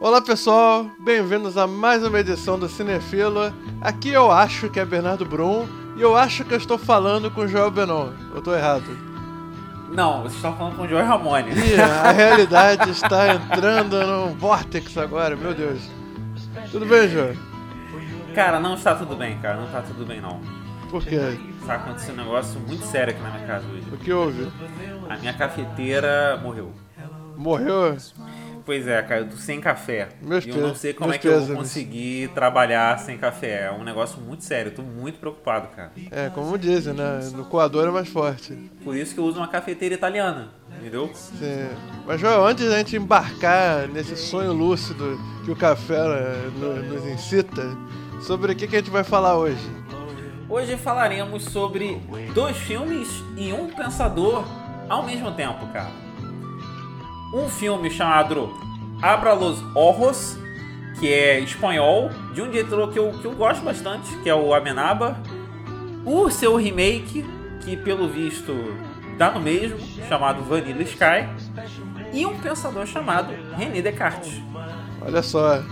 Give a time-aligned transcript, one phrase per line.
[0.00, 3.52] Olá pessoal, bem-vindos a mais uma edição do Cinefila.
[3.80, 7.40] Aqui eu acho que é Bernardo Brum e eu acho que eu estou falando com
[7.40, 8.10] o Joel Benon.
[8.30, 8.84] Eu estou errado.
[9.92, 11.50] Não, você está falando com o Joel Ramone.
[11.50, 15.80] Ih, a realidade está entrando num vórtex agora, meu Deus.
[16.70, 17.34] Tudo bem, Joel?
[18.36, 19.56] Cara, não está tudo bem, cara.
[19.56, 20.40] Não está tudo bem, não.
[20.90, 21.36] Por quê?
[21.60, 23.84] Está acontecendo um negócio muito sério aqui na minha casa hoje.
[23.92, 24.48] O que houve?
[25.08, 26.72] A minha cafeteira morreu.
[27.36, 27.96] Morreu?
[28.68, 30.10] Pois é, cara, eu tô sem café.
[30.20, 33.62] Meus e eu não sei como é que eu vou conseguir trabalhar sem café.
[33.64, 35.90] É um negócio muito sério, eu tô muito preocupado, cara.
[36.10, 37.30] É, como dizem, né?
[37.34, 38.52] No coador é mais forte.
[38.84, 41.10] Por isso que eu uso uma cafeteira italiana, entendeu?
[41.14, 41.66] Sim.
[42.06, 47.06] Mas, Joel, antes da gente embarcar nesse sonho lúcido que o café eh, no- nos
[47.06, 47.74] incita,
[48.20, 49.66] sobre o que, que a gente vai falar hoje?
[50.46, 52.02] Hoje falaremos sobre
[52.34, 54.44] dois filmes e um pensador
[54.90, 56.06] ao mesmo tempo, cara.
[57.32, 58.50] Um filme chamado
[59.02, 60.38] Abra los Ojos,
[60.98, 64.54] que é espanhol, de um diretor que eu, que eu gosto bastante, que é o
[64.54, 65.20] Amenábar.
[66.04, 67.24] O seu remake,
[67.60, 68.54] que pelo visto
[69.18, 71.28] dá no mesmo, chamado Vanilla Sky.
[72.12, 74.40] E um pensador chamado René Descartes.
[75.02, 75.62] Olha só.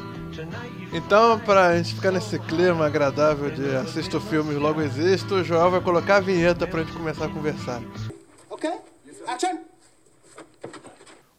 [0.92, 5.80] Então, pra gente ficar nesse clima agradável de assisto filmes logo existo, o Joel vai
[5.80, 7.80] colocar a vinheta pra gente começar a conversar.
[8.50, 8.72] Okay,
[9.26, 9.75] action!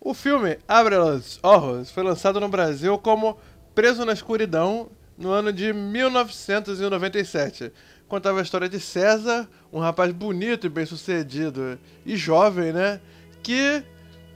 [0.09, 3.37] O filme Abre los Ojos foi lançado no Brasil como
[3.75, 7.73] Preso na Escuridão no ano de 1997.
[8.07, 13.01] Contava a história de César, um rapaz bonito e bem-sucedido e jovem, né?
[13.43, 13.83] Que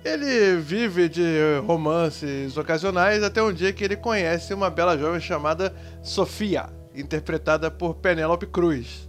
[0.03, 5.73] ele vive de romances ocasionais até um dia que ele conhece uma bela jovem chamada
[6.03, 9.07] Sofia, interpretada por Penélope Cruz.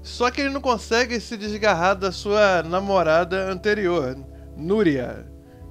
[0.00, 4.16] Só que ele não consegue se desgarrar da sua namorada anterior,
[4.56, 5.26] Núria,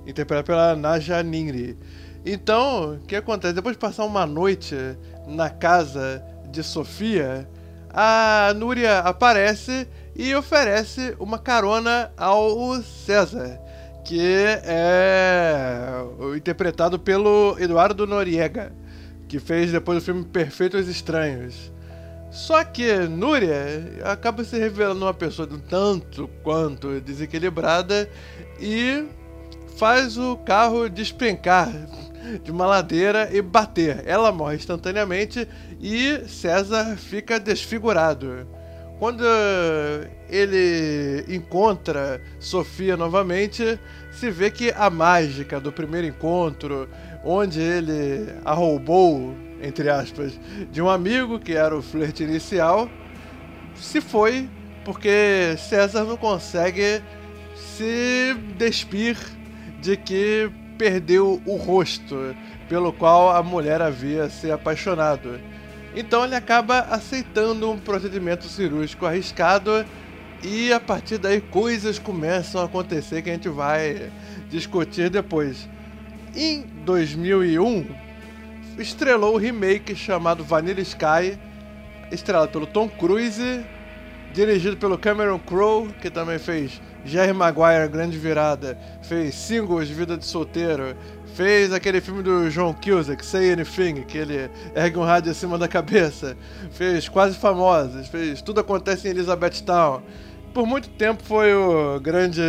[0.07, 1.77] interpretada pela Naja Ningri.
[2.25, 3.53] Então, o que acontece?
[3.53, 4.75] Depois de passar uma noite
[5.27, 7.47] na casa de Sofia,
[7.89, 13.59] a Núria aparece e oferece uma carona ao César,
[14.03, 14.19] que
[14.63, 16.01] é
[16.35, 18.71] interpretado pelo Eduardo Noriega,
[19.27, 21.71] que fez depois o filme Perfeitos Estranhos.
[22.29, 28.09] Só que Núria acaba se revelando uma pessoa de um tanto quanto desequilibrada
[28.59, 29.05] e
[29.77, 31.71] faz o carro despencar
[32.43, 34.03] de uma ladeira e bater.
[34.07, 35.47] Ela morre instantaneamente
[35.79, 38.47] e César fica desfigurado.
[38.97, 39.23] Quando
[40.27, 43.79] ele encontra Sofia novamente,
[44.11, 46.89] se vê que a mágica do primeiro encontro,
[47.23, 50.39] onde ele a roubou, entre aspas,
[50.71, 52.89] de um amigo que era o flerte inicial,
[53.75, 54.49] se foi
[54.83, 57.03] porque César não consegue
[57.55, 59.36] se despir
[59.87, 62.35] de que perdeu o rosto
[62.67, 65.39] pelo qual a mulher havia se apaixonado.
[65.95, 69.85] Então ele acaba aceitando um procedimento cirúrgico arriscado
[70.43, 74.11] e a partir daí coisas começam a acontecer que a gente vai
[74.49, 75.69] discutir depois.
[76.35, 77.87] Em 2001,
[78.77, 81.39] estrelou o remake chamado Vanilla Sky,
[82.11, 83.65] estrelado pelo Tom Cruise,
[84.33, 90.25] dirigido pelo Cameron Crowe, que também fez Jerry Maguire, Grande Virada, fez Singles, Vida de
[90.25, 90.95] Solteiro,
[91.35, 95.67] fez aquele filme do John Cusack, Say Anything, que ele ergue um rádio acima da
[95.67, 96.35] cabeça,
[96.71, 100.01] fez Quase Famosas, fez Tudo Acontece em Elizabethtown.
[100.53, 102.41] Por muito tempo foi o grande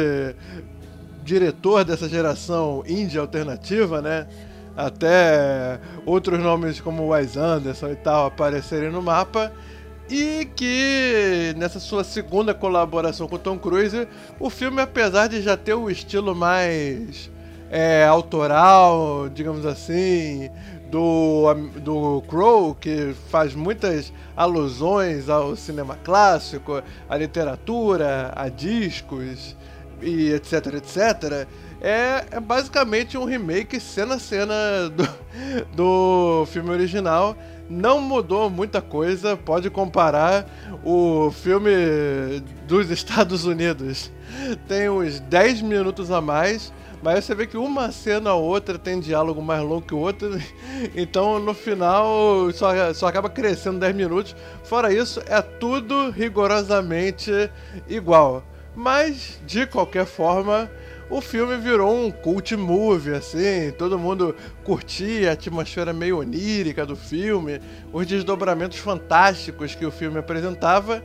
[1.22, 4.26] diretor dessa geração indie alternativa, né?
[4.74, 9.52] Até outros nomes como Wes Anderson e tal aparecerem no mapa.
[10.10, 14.08] E que nessa sua segunda colaboração com Tom Cruise,
[14.40, 17.30] o filme, apesar de já ter o estilo mais
[17.70, 20.50] é, autoral, digamos assim,
[20.90, 21.52] do,
[21.82, 29.56] do Crow, que faz muitas alusões ao cinema clássico, à literatura, a discos
[30.00, 31.46] e etc, etc,
[31.80, 35.08] é, é basicamente um remake cena a cena do,
[35.74, 37.36] do filme original.
[37.68, 40.46] Não mudou muita coisa, pode comparar
[40.82, 41.70] o filme
[42.66, 44.10] dos Estados Unidos.
[44.66, 46.72] Tem uns 10 minutos a mais,
[47.02, 50.30] mas você vê que uma cena ou outra tem diálogo mais longo que o outro,
[50.96, 54.34] então no final só, só acaba crescendo 10 minutos.
[54.64, 57.30] Fora isso, é tudo rigorosamente
[57.86, 58.42] igual.
[58.74, 60.70] Mas, de qualquer forma,
[61.10, 66.94] o filme virou um cult movie, assim, todo mundo curtia a atmosfera meio onírica do
[66.94, 67.60] filme,
[67.92, 71.02] os desdobramentos fantásticos que o filme apresentava,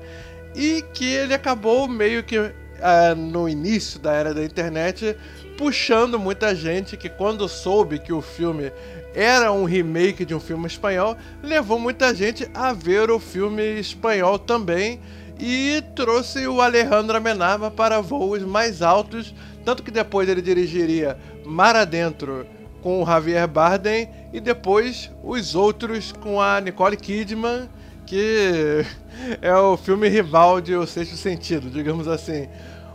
[0.56, 2.38] e que ele acabou meio que
[2.82, 5.16] ah, no início da era da internet,
[5.58, 8.72] puxando muita gente que quando soube que o filme
[9.16, 14.38] era um remake de um filme espanhol, levou muita gente a ver o filme espanhol
[14.38, 15.00] também
[15.40, 19.34] e trouxe o Alejandro Amenábar para voos mais altos,
[19.66, 22.46] tanto que depois ele dirigiria Mar Adentro
[22.82, 27.70] com o Javier Bardem e depois os outros com a Nicole Kidman,
[28.06, 28.86] que
[29.42, 32.48] é o filme rival de O Sexto Sentido, digamos assim.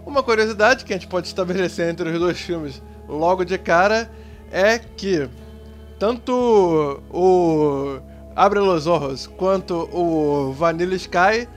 [0.05, 4.11] Uma curiosidade que a gente pode estabelecer entre os dois filmes logo de cara
[4.51, 5.29] é que
[5.99, 7.99] tanto o
[8.37, 11.49] Abre los Ojos quanto o Vanilla Sky,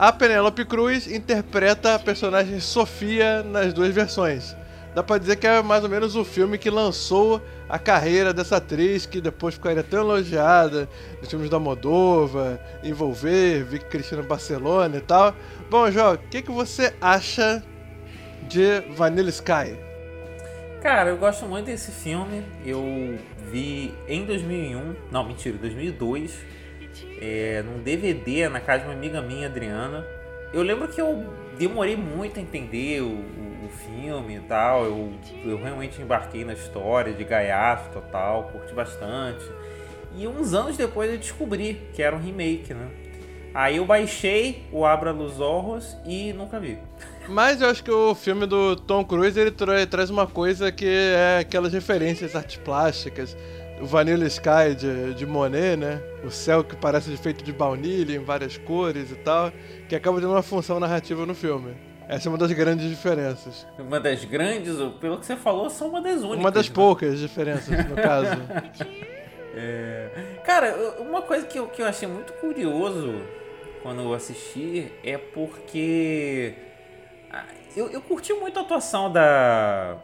[0.00, 4.56] a Penélope Cruz interpreta a personagem Sofia nas duas versões.
[4.94, 7.38] Dá pra dizer que é mais ou menos o filme que lançou
[7.68, 10.88] a carreira dessa atriz, que depois ficaria tão elogiada
[11.20, 15.34] nos filmes da Moldova, Envolver, Vicky Cristina Barcelona e tal.
[15.68, 17.62] Bom, Jó, o que, que você acha
[18.48, 19.76] de Vanilla Sky?
[20.80, 22.42] Cara, eu gosto muito desse filme.
[22.64, 23.18] Eu
[23.52, 26.32] vi em 2001, não, mentira, 2002,
[27.20, 30.04] é, num DVD na casa de uma amiga minha, Adriana.
[30.52, 34.84] Eu lembro que eu demorei muito a entender o, o, o filme e tal.
[34.84, 35.12] Eu,
[35.44, 39.44] eu realmente embarquei na história de gaiato total, curti bastante.
[40.16, 42.88] E uns anos depois eu descobri que era um remake, né?
[43.52, 46.78] Aí eu baixei o Abra Los Orros e nunca vi.
[47.28, 50.86] Mas eu acho que o filme do Tom Cruise ele tra traz uma coisa que
[50.86, 53.36] é aquelas referências artes plásticas.
[53.80, 56.02] O Vanilla Sky de, de Monet, né?
[56.22, 59.50] O céu que parece feito de baunilha em várias cores e tal,
[59.88, 61.74] que acaba tendo uma função narrativa no filme.
[62.06, 63.66] Essa é uma das grandes diferenças.
[63.78, 66.38] Uma das grandes, pelo que você falou, são uma das únicas.
[66.38, 66.74] Uma das né?
[66.74, 68.36] poucas diferenças, no caso.
[69.54, 70.10] É...
[70.44, 73.22] Cara, uma coisa que eu, que eu achei muito curioso
[73.82, 76.54] quando eu assisti é porque
[77.32, 77.44] ah,
[77.76, 79.96] eu, eu curti muito a atuação da.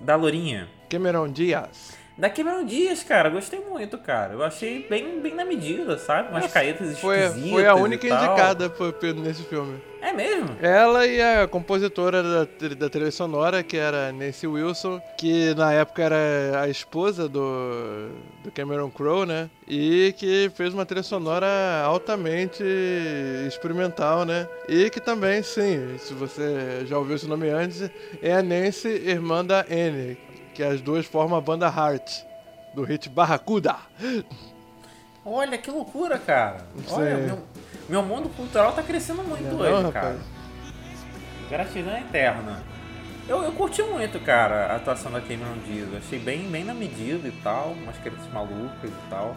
[0.00, 0.68] da Lourinha.
[0.88, 1.99] Cameron Diaz.
[2.20, 4.34] Da Cameron Dias, cara, gostei muito, cara.
[4.34, 6.28] Eu achei bem, bem na medida, sabe?
[6.28, 7.50] Umas caetas Foi, esquisitas.
[7.50, 9.80] foi a única indicada por- nesse filme.
[10.02, 10.48] É mesmo?
[10.60, 12.46] Ela e a compositora da,
[12.78, 18.10] da trilha sonora, que era Nancy Wilson, que na época era a esposa do,
[18.44, 19.48] do Cameron Crowe, né?
[19.66, 21.46] E que fez uma trilha sonora
[21.84, 22.62] altamente
[23.46, 24.46] experimental, né?
[24.68, 27.90] E que também, sim, se você já ouviu esse nome antes,
[28.22, 30.16] é a Nancy, irmã da Anne,
[30.54, 32.24] que as duas formam a banda Heart,
[32.74, 33.76] do hit Barracuda.
[35.24, 36.64] Olha que loucura, cara.
[36.90, 37.38] Olha, meu,
[37.88, 40.18] meu mundo cultural tá crescendo muito Não, hoje, não, cara.
[41.48, 42.62] Gratidão eterna.
[43.28, 45.88] Eu, eu curti muito, cara, a atuação da Cameron Diaz.
[45.94, 49.36] Achei bem, bem na medida e tal, umas caretas malucas e tal.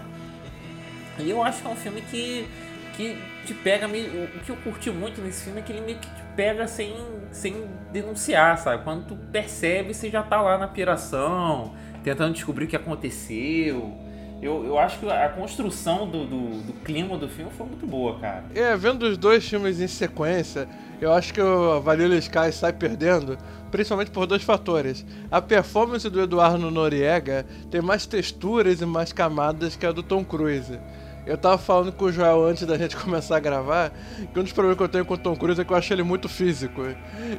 [1.20, 2.48] E eu acho que é um filme que,
[2.96, 3.88] que te pega.
[3.88, 6.68] meio- O que eu curti muito nesse filme é que ele meio que te pega
[6.68, 6.96] sem,
[7.32, 8.84] sem denunciar, sabe?
[8.84, 13.94] Quando tu percebe, você já tá lá na piração, tentando descobrir o que aconteceu.
[14.42, 18.20] Eu, eu acho que a construção do, do, do clima do filme foi muito boa,
[18.20, 18.44] cara.
[18.54, 20.68] É, vendo os dois filmes em sequência,
[21.00, 23.38] eu acho que o Vanilla Sky sai perdendo,
[23.72, 25.06] principalmente por dois fatores.
[25.32, 30.26] A performance do Eduardo Noriega tem mais texturas e mais camadas que a do Tom
[30.26, 30.78] Cruise.
[31.26, 33.94] Eu tava falando com o Joel antes da gente começar a gravar,
[34.34, 35.94] que um dos problemas que eu tenho com o Tom Cruise é que eu acho
[35.94, 36.82] ele muito físico.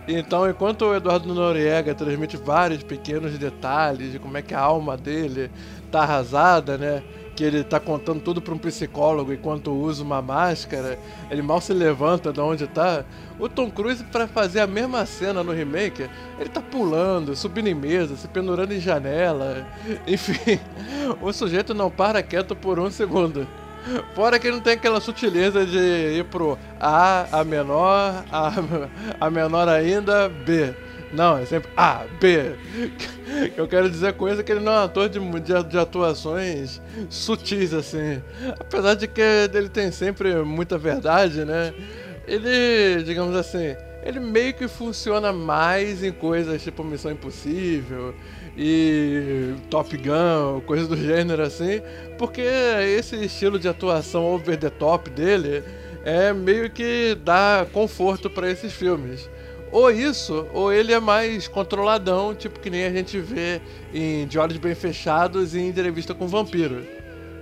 [0.09, 4.97] Então, enquanto o Eduardo Noriega transmite vários pequenos detalhes de como é que a alma
[4.97, 5.51] dele
[5.91, 7.03] tá arrasada, né?
[7.37, 10.99] Que ele tá contando tudo pra um psicólogo enquanto usa uma máscara,
[11.31, 13.05] ele mal se levanta de onde tá.
[13.39, 17.75] O Tom Cruise, pra fazer a mesma cena no remake, ele tá pulando, subindo em
[17.75, 19.67] mesa, se pendurando em janela.
[20.07, 20.59] Enfim,
[21.21, 23.47] o sujeito não para quieto por um segundo.
[24.15, 25.79] Fora que ele não tem aquela sutileza de
[26.19, 28.53] ir pro A, A menor, A,
[29.21, 30.75] A menor ainda, B.
[31.13, 32.57] Não, é sempre A, B.
[33.55, 35.63] Que eu quero dizer com isso é que ele não é um ator de, de,
[35.65, 38.21] de atuações sutis, assim.
[38.59, 41.73] Apesar de que ele tem sempre muita verdade, né?
[42.27, 48.15] Ele, digamos assim, ele meio que funciona mais em coisas tipo Missão Impossível
[48.57, 51.81] e Top Gun, coisas do gênero assim,
[52.19, 52.43] porque
[52.99, 55.63] esse estilo de atuação over the top dele
[56.05, 59.29] é meio que dá conforto pra esses filmes.
[59.73, 63.61] Ou isso, ou ele é mais controladão, tipo que nem a gente vê
[63.93, 66.85] em De Olhos Bem Fechados e em Entrevista com Vampiro.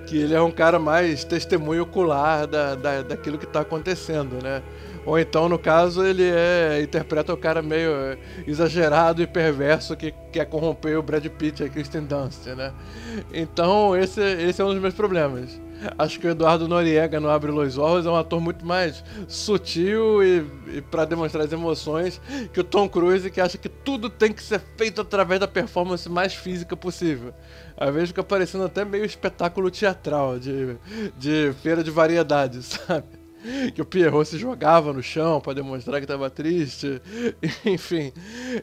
[0.07, 4.63] Que ele é um cara mais testemunho ocular da, da, daquilo que tá acontecendo, né?
[5.05, 7.93] Ou então, no caso, ele é interpreta o cara meio
[8.47, 12.73] exagerado e perverso que quer corromper o Brad Pitt e a Kristen Dunst, né?
[13.33, 15.61] Então, esse, esse é um dos meus problemas.
[15.99, 20.23] Acho que o Eduardo Noriega no Abre Los Olhos é um ator muito mais sutil
[20.23, 22.21] e, e para demonstrar as emoções
[22.53, 26.09] que o Tom Cruise, que acha que tudo tem que ser feito através da performance
[26.09, 27.35] mais física possível.
[27.77, 30.77] Às vezes fica parecendo até meio espetáculo teatral de,
[31.19, 33.22] de feira de variedades, sabe?
[33.75, 37.01] que o Pierrot se jogava no chão para demonstrar que estava triste,
[37.65, 38.13] enfim.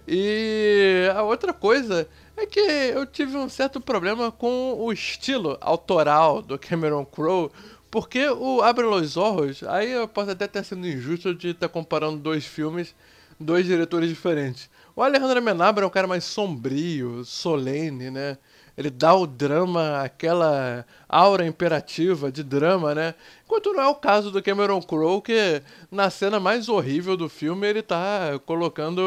[0.07, 2.07] E a outra coisa
[2.37, 7.51] é que eu tive um certo problema com o estilo autoral do Cameron Crowe,
[7.91, 12.17] porque o Abre los Olhos, aí eu posso até estar sendo injusto de estar comparando
[12.17, 12.95] dois filmes,
[13.39, 14.69] dois diretores diferentes.
[14.95, 18.37] O Alejandro Amenábar é um cara mais sombrio, solene, né?
[18.79, 23.13] Ele dá o drama, aquela aura imperativa de drama, né?
[23.43, 27.67] Enquanto não é o caso do Cameron Crowe, que na cena mais horrível do filme
[27.67, 29.01] ele tá colocando.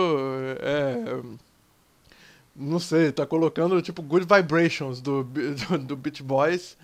[0.60, 1.22] É,
[2.54, 6.76] não sei, tá colocando tipo Good Vibrations do, do, do Beach Boys,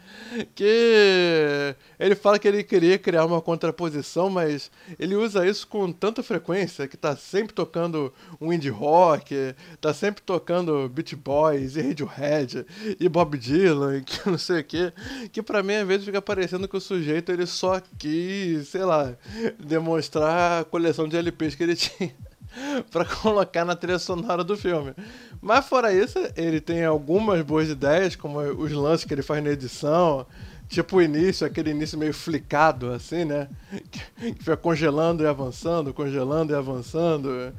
[0.55, 6.23] que ele fala que ele queria criar uma contraposição, mas ele usa isso com tanta
[6.23, 12.67] frequência que tá sempre tocando um indie rock, tá sempre tocando Beach Boys e Radiohead
[12.99, 14.93] e Bob Dylan, que não sei o que,
[15.31, 19.15] que pra mim às vezes fica parecendo que o sujeito ele só quis, sei lá,
[19.59, 22.28] demonstrar a coleção de LPs que ele tinha.
[22.91, 24.95] para colocar na trilha sonora do filme.
[25.41, 29.51] Mas fora isso, ele tem algumas boas ideias, como os lances que ele faz na
[29.51, 30.27] edição,
[30.69, 33.49] tipo o início, aquele início meio flicado, assim, né?
[33.91, 37.53] Que, fica congelando e avançando, congelando e avançando.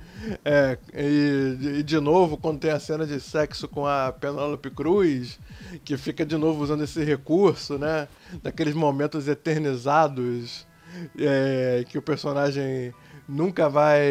[0.44, 5.40] É, e, e, de novo, quando tem a cena de sexo com a Penélope Cruz,
[5.84, 8.08] que fica de novo usando esse recurso, né?
[8.44, 10.68] Daqueles momentos eternizados
[11.18, 12.94] é, que o personagem
[13.30, 14.02] nunca vai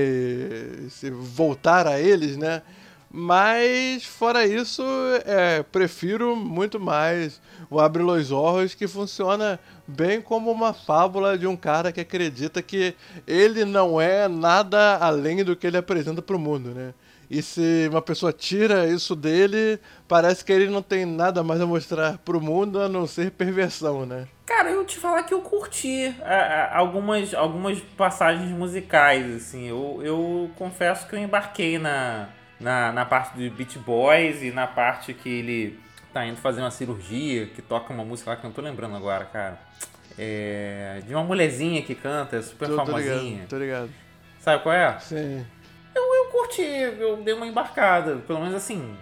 [0.88, 2.62] se voltar a eles, né?
[3.10, 4.82] Mas, fora isso,
[5.24, 11.46] é, prefiro muito mais o Abre los Olhos, que funciona bem como uma fábula de
[11.46, 12.94] um cara que acredita que
[13.26, 16.92] ele não é nada além do que ele apresenta para o mundo, né?
[17.30, 21.66] E se uma pessoa tira isso dele, parece que ele não tem nada mais a
[21.66, 24.26] mostrar para o mundo a não ser perversão, né?
[24.46, 29.68] Cara, eu te falar que eu curti é, é, algumas, algumas passagens musicais, assim.
[29.68, 34.66] Eu, eu confesso que eu embarquei na, na, na parte do Beat Boys e na
[34.66, 35.78] parte que ele
[36.14, 38.96] tá indo fazer uma cirurgia, que toca uma música lá que eu não tô lembrando
[38.96, 39.58] agora, cara.
[40.18, 43.04] É, de uma mulherzinha que canta, super tô, famosinha.
[43.06, 43.90] Tô ligado, tô ligado.
[44.40, 44.98] Sabe qual é?
[44.98, 45.44] Sim.
[45.98, 48.16] Eu, eu curti, eu dei uma embarcada.
[48.26, 48.96] Pelo menos assim,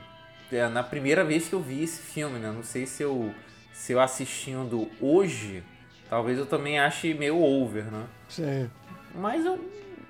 [0.51, 2.51] é, na primeira vez que eu vi esse filme, né?
[2.51, 3.35] Não sei se eu
[3.73, 5.63] se eu assistindo hoje,
[6.09, 8.07] talvez eu também ache meio over, né?
[8.27, 8.71] Sim.
[9.15, 9.61] Mas eu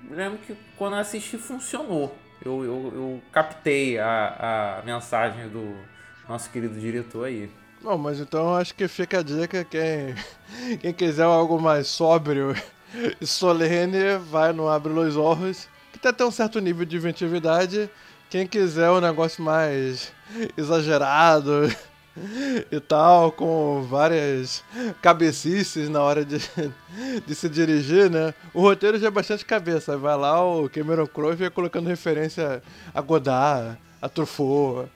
[0.09, 2.15] lembro que quando eu assisti funcionou.
[2.43, 5.75] Eu, eu, eu captei a, a mensagem do
[6.29, 7.49] nosso querido diretor aí.
[7.81, 10.15] Bom, mas então acho que fica a dica, quem,
[10.79, 12.55] quem quiser algo mais sóbrio
[13.19, 15.67] e solene, vai no Abre Los Olhos,
[15.97, 17.89] tem até um certo nível de inventividade.
[18.29, 20.11] Quem quiser um negócio mais
[20.57, 21.69] exagerado,
[22.71, 24.63] e tal, com várias
[25.01, 26.37] cabecices na hora de,
[27.25, 28.33] de se dirigir, né?
[28.53, 29.97] O roteiro já é bastante cabeça.
[29.97, 32.61] Vai lá, o Cameron Crowe vai colocando referência
[32.93, 34.89] a Godard, a Truffaut,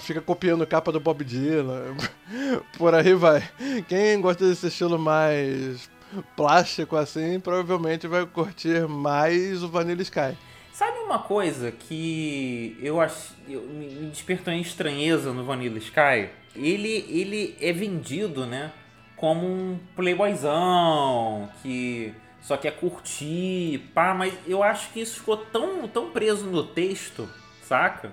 [0.00, 1.96] fica copiando capa do Bob Dylan,
[2.78, 3.42] por aí vai.
[3.88, 5.88] Quem gosta desse estilo mais
[6.36, 10.36] plástico assim, provavelmente vai curtir mais o Vanilla Sky.
[10.72, 16.28] Sabe uma coisa que eu acho me despertou em estranheza no Vanilla Sky?
[16.58, 18.72] ele, ele é vendido, né?
[19.16, 25.88] Como um playboyzão, que só quer curtir, pá, mas eu acho que isso ficou tão,
[25.88, 27.28] tão preso no texto,
[27.62, 28.12] saca?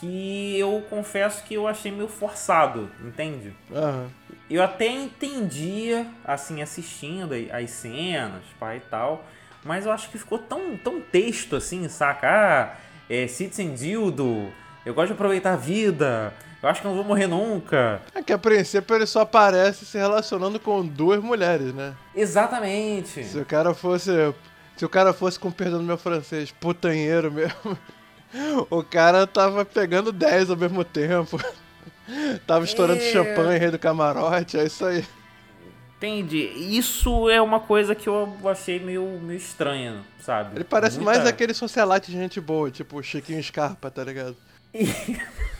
[0.00, 3.52] Que eu confesso que eu achei meio forçado, entende?
[3.70, 4.08] Uhum.
[4.50, 9.24] Eu até entendia, assim, assistindo as cenas, pá e tal,
[9.64, 12.28] mas eu acho que ficou tão, tão texto, assim, saca?
[12.28, 12.76] Ah,
[13.08, 14.52] é Citizen Dildo,
[14.84, 16.32] eu gosto de aproveitar a vida,
[16.62, 18.00] eu acho que não vou morrer nunca.
[18.14, 21.94] É que a princípio ele só aparece se relacionando com duas mulheres, né?
[22.14, 23.22] Exatamente.
[23.24, 24.10] Se o cara fosse.
[24.74, 27.78] Se o cara fosse, com perdão do meu francês, putanheiro mesmo.
[28.68, 31.38] O cara tava pegando 10 ao mesmo tempo.
[32.46, 33.12] Tava estourando é...
[33.12, 35.04] champanhe, rei do camarote, é isso aí.
[35.96, 36.52] Entendi.
[36.76, 40.56] Isso é uma coisa que eu achei meio, meio estranha, sabe?
[40.56, 41.12] Ele parece Muita...
[41.12, 44.36] mais aquele socialite de gente boa, tipo Chiquinho Scarpa, tá ligado?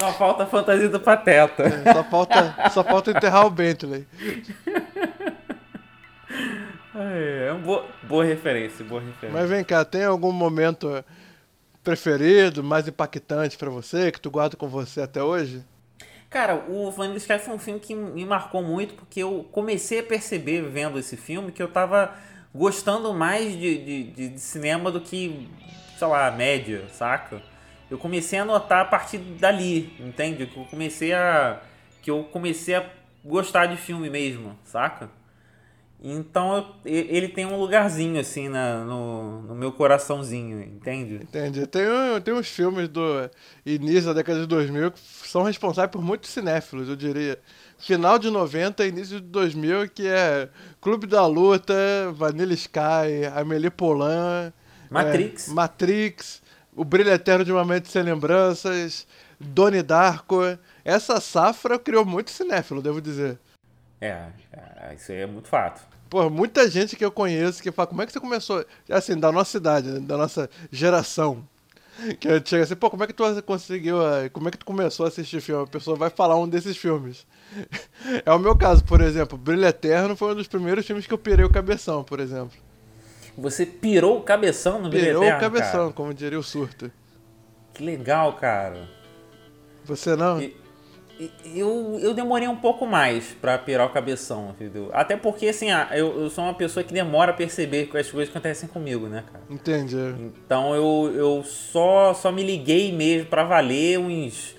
[0.00, 1.62] Só falta a fantasia do Pateta.
[1.62, 4.06] É, só, falta, só falta enterrar o Bentley.
[6.94, 9.38] É, uma boa, boa referência, boa referência.
[9.38, 11.04] Mas vem cá, tem algum momento
[11.90, 15.64] preferido, mais impactante para você, que tu guarda com você até hoje?
[16.28, 20.02] Cara, o Vanilla Sky foi um filme que me marcou muito porque eu comecei a
[20.02, 22.14] perceber vendo esse filme que eu tava
[22.54, 25.48] gostando mais de, de, de cinema do que,
[25.98, 27.42] sei lá, média, saca?
[27.90, 30.46] Eu comecei a notar a partir dali, entende?
[30.46, 31.60] Que eu comecei a.
[32.00, 32.88] Que eu comecei a
[33.24, 35.10] gostar de filme mesmo, saca?
[36.02, 41.16] Então ele tem um lugarzinho assim na, no, no meu coraçãozinho, entende?
[41.16, 41.66] Entendi.
[41.66, 41.84] Tem,
[42.24, 43.30] tem uns filmes do
[43.66, 47.38] início da década de 2000 que são responsáveis por muitos cinéfilos, eu diria.
[47.78, 50.48] Final de 90, início de 2000, que é
[50.80, 51.74] Clube da Luta,
[52.14, 54.52] Vanilla Sky, Amélie Poulain...
[54.90, 55.48] Matrix.
[55.48, 56.42] É, Matrix,
[56.74, 59.06] O Brilho Eterno de uma Mente Sem Lembranças,
[59.38, 60.40] Donnie Darko.
[60.84, 63.38] Essa safra criou muito cinéfilo, devo dizer.
[64.00, 65.82] É, é, isso aí é muito fato.
[66.08, 68.64] Pô, muita gente que eu conheço que fala, como é que você começou?
[68.88, 70.00] Assim, da nossa idade, né?
[70.00, 71.46] da nossa geração.
[72.18, 73.98] Que chega assim, pô, como é que tu conseguiu,
[74.32, 75.64] como é que tu começou a assistir filme?
[75.64, 77.26] A pessoa vai falar um desses filmes.
[78.24, 81.18] É o meu caso, por exemplo, Brilho Eterno foi um dos primeiros filmes que eu
[81.18, 82.56] pirei o cabeção, por exemplo.
[83.36, 85.92] Você pirou o cabeção no Brilho Eterno, Pirou o cabeção, cara.
[85.92, 86.90] como diria o surto.
[87.74, 88.88] Que legal, cara.
[89.84, 90.40] Você não?
[90.40, 90.56] E
[91.54, 94.90] eu, eu demorei um pouco mais pra pirar o cabeção, entendeu?
[94.92, 98.30] Até porque, assim, eu, eu sou uma pessoa que demora a perceber que as coisas
[98.30, 99.44] acontecem comigo, né, cara?
[99.50, 99.96] Entendi.
[100.44, 104.56] Então eu, eu só, só me liguei mesmo pra valer uns.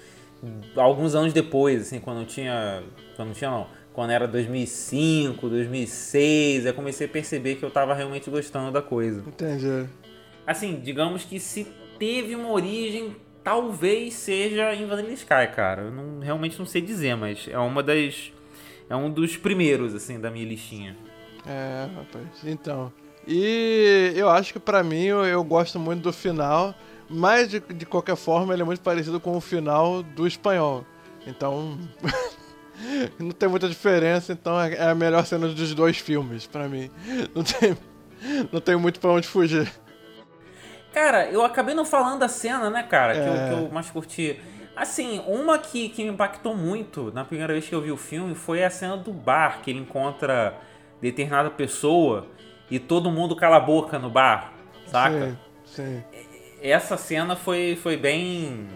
[0.75, 2.83] alguns anos depois, assim, quando eu tinha.
[3.15, 3.67] Quando não tinha, não.
[3.93, 9.21] Quando era 2005, 2006, eu comecei a perceber que eu tava realmente gostando da coisa.
[9.27, 9.89] Entendi.
[10.47, 11.67] Assim, digamos que se
[11.99, 15.83] teve uma origem talvez seja em Vanilla Sky, cara.
[15.83, 18.31] Eu não, realmente não sei dizer, mas é uma das.
[18.89, 20.97] É um dos primeiros, assim, da minha listinha.
[21.45, 22.27] É, rapaz.
[22.43, 22.91] Então.
[23.27, 26.73] E eu acho que para mim eu, eu, gosto muito do final,
[27.07, 30.85] mas de, de qualquer forma ele é muito parecido com o final do espanhol.
[31.25, 31.77] Então.
[33.19, 36.89] não tem muita diferença, então é, é a melhor cena dos dois filmes, para mim.
[37.33, 37.77] Não tem,
[38.51, 39.71] não tem muito pra onde fugir.
[40.93, 43.27] Cara, eu acabei não falando da cena, né, cara, que, é...
[43.27, 44.39] eu, que eu mais curti.
[44.75, 48.35] Assim, uma que, que me impactou muito na primeira vez que eu vi o filme
[48.35, 50.57] foi a cena do bar, que ele encontra
[51.01, 52.27] determinada pessoa
[52.69, 54.53] e todo mundo cala a boca no bar,
[54.87, 55.37] saca?
[55.65, 56.03] Sim, sim.
[56.61, 58.67] Essa cena foi, foi bem.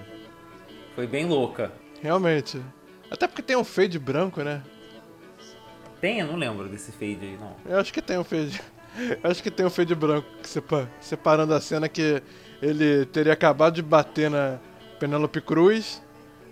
[0.96, 1.72] Foi bem louca.
[2.02, 2.62] Realmente.
[3.10, 4.62] Até porque tem um fade branco, né?
[6.02, 6.20] Tem?
[6.20, 7.56] Eu não lembro desse fade aí, não.
[7.66, 8.62] Eu acho que tem um fade.
[9.24, 10.28] Acho que tem um fade branco
[11.02, 12.22] separando a cena que
[12.62, 14.58] ele teria acabado de bater na
[15.00, 16.02] Penelope Cruz,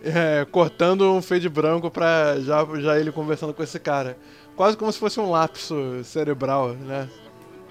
[0.03, 4.17] é, cortando um fade branco pra já, já ele conversando com esse cara.
[4.55, 7.09] Quase como se fosse um lapso cerebral, né?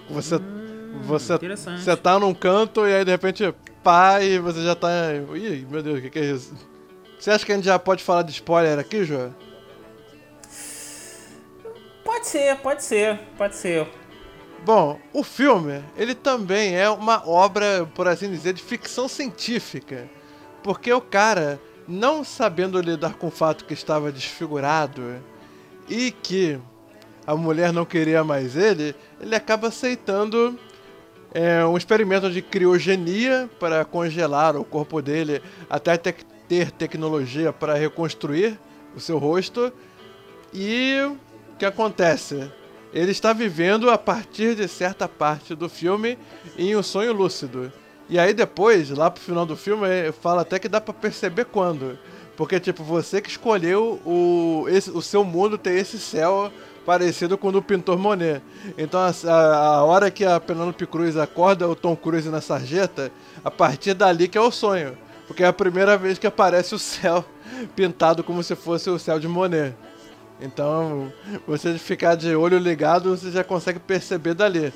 [0.09, 4.75] Você, hum, você, você tá num canto e aí de repente pá e você já
[4.75, 4.89] tá.
[5.35, 6.53] Ih, meu Deus, o que, que é isso?
[7.19, 9.33] Você acha que a gente já pode falar de spoiler aqui, João?
[12.03, 13.87] Pode ser, pode ser, pode ser.
[14.65, 20.09] Bom, o filme, ele também é uma obra, por assim dizer, de ficção científica.
[20.63, 25.21] Porque o cara, não sabendo lidar com o fato que estava desfigurado
[25.89, 26.57] e que
[27.27, 30.57] a mulher não queria mais ele, ele acaba aceitando
[31.33, 38.57] é, um experimento de criogenia para congelar o corpo dele até ter tecnologia para reconstruir
[38.95, 39.73] o seu rosto.
[40.53, 42.49] E o que acontece?
[42.93, 46.17] Ele está vivendo a partir de certa parte do filme
[46.57, 47.71] em um sonho lúcido.
[48.07, 49.87] E aí depois, lá pro final do filme,
[50.21, 51.97] fala até que dá para perceber quando.
[52.35, 56.51] Porque, tipo, você que escolheu o, esse, o seu mundo ter esse céu
[56.85, 58.41] parecido com o do pintor Monet.
[58.77, 63.11] Então, a, a, hora que a Penelope Cruz acorda o Tom Cruise na sarjeta,
[63.43, 64.97] a partir dali que é o sonho.
[65.27, 67.23] Porque é a primeira vez que aparece o céu
[67.75, 69.75] pintado como se fosse o céu de Monet.
[70.43, 71.11] Então,
[71.47, 74.73] você ficar de olho ligado, você já consegue perceber dali.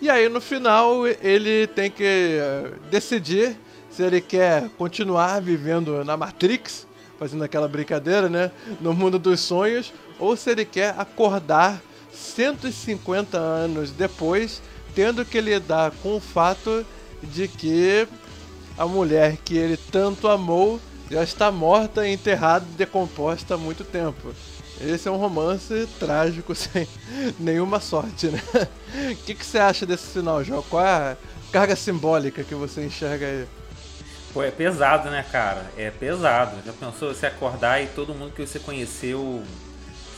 [0.00, 3.54] E aí no final ele tem que eh, decidir
[3.90, 6.86] se ele quer continuar vivendo na Matrix,
[7.18, 13.90] fazendo aquela brincadeira, né, no mundo dos sonhos, ou se ele quer acordar 150 anos
[13.90, 14.62] depois,
[14.94, 16.86] tendo que lidar com o fato
[17.22, 18.08] de que
[18.78, 20.80] a mulher que ele tanto amou
[21.10, 24.32] já está morta, enterrada decomposta há muito tempo.
[24.80, 26.88] Esse é um romance trágico, sem
[27.38, 28.40] nenhuma sorte, né?
[29.12, 30.62] O que, que você acha desse final, João?
[30.62, 31.16] Qual é a
[31.52, 33.46] carga simbólica que você enxerga aí?
[34.32, 35.70] Pô, é pesado, né, cara?
[35.76, 36.56] É pesado.
[36.64, 39.42] Já pensou você acordar e todo mundo que você conheceu,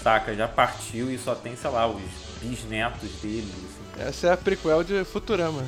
[0.02, 2.00] saca, já partiu e só tem, sei lá, os
[2.40, 3.50] bisnetos dele.
[3.50, 4.08] Assim.
[4.08, 5.64] Essa é a prequel de Futurama.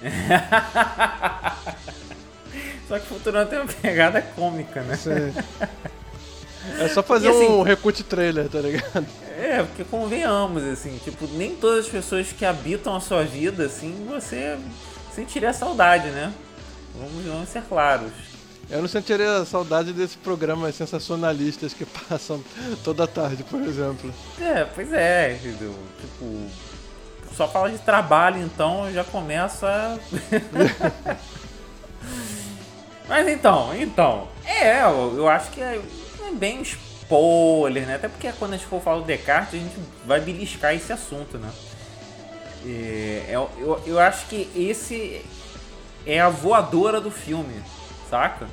[2.88, 4.96] só que Futurama tem uma pegada cômica, né?
[4.96, 5.34] Sim.
[6.78, 9.06] É só fazer assim- um recut trailer, tá ligado?
[9.38, 14.06] É, porque convenhamos, assim, tipo, nem todas as pessoas que habitam a sua vida, assim,
[14.08, 14.58] você
[15.14, 16.32] sentiria saudade, né?
[16.94, 18.10] Vamos, vamos ser claros.
[18.68, 22.42] Eu não sentiria saudade desses programas sensacionalistas que passam
[22.84, 24.12] toda tarde, por exemplo.
[24.40, 25.74] É, pois é, entendeu?
[26.00, 26.46] Tipo,
[27.36, 29.98] só fala de trabalho, então eu já começo a.
[33.08, 34.28] Mas então, então.
[34.44, 35.60] É, eu, eu acho que
[36.30, 37.94] é, é bem spoiler, né?
[37.96, 41.38] Até porque quando a gente for falar do Descartes, a gente vai beliscar esse assunto,
[41.38, 41.50] né?
[42.64, 45.24] É, eu, eu, eu acho que esse
[46.06, 47.54] é a voadora do filme,
[48.08, 48.46] saca?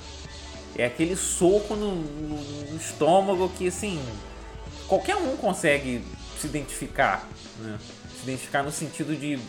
[0.78, 4.02] É aquele soco no, no- no estômago que, assim,
[4.88, 6.04] qualquer um consegue
[6.40, 7.28] se identificar,
[7.60, 7.78] né?
[8.18, 9.40] Se identificar no sentido de,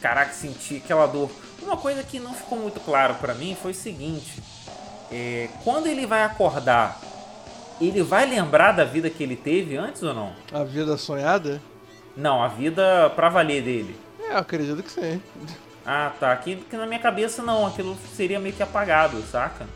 [0.00, 1.30] caraca, sentir aquela dor.
[1.62, 4.40] Uma coisa que não ficou muito claro pra mim foi o seguinte:
[5.10, 7.00] é, quando ele vai acordar,
[7.80, 10.32] ele vai lembrar da vida que ele teve antes ou não?
[10.52, 11.60] A vida sonhada?
[12.16, 13.96] Não, a vida pra valer dele.
[14.20, 15.22] É, eu acredito que sim.
[15.86, 16.32] Ah, tá.
[16.32, 19.66] Aqui que na minha cabeça não, aquilo seria meio que apagado, saca?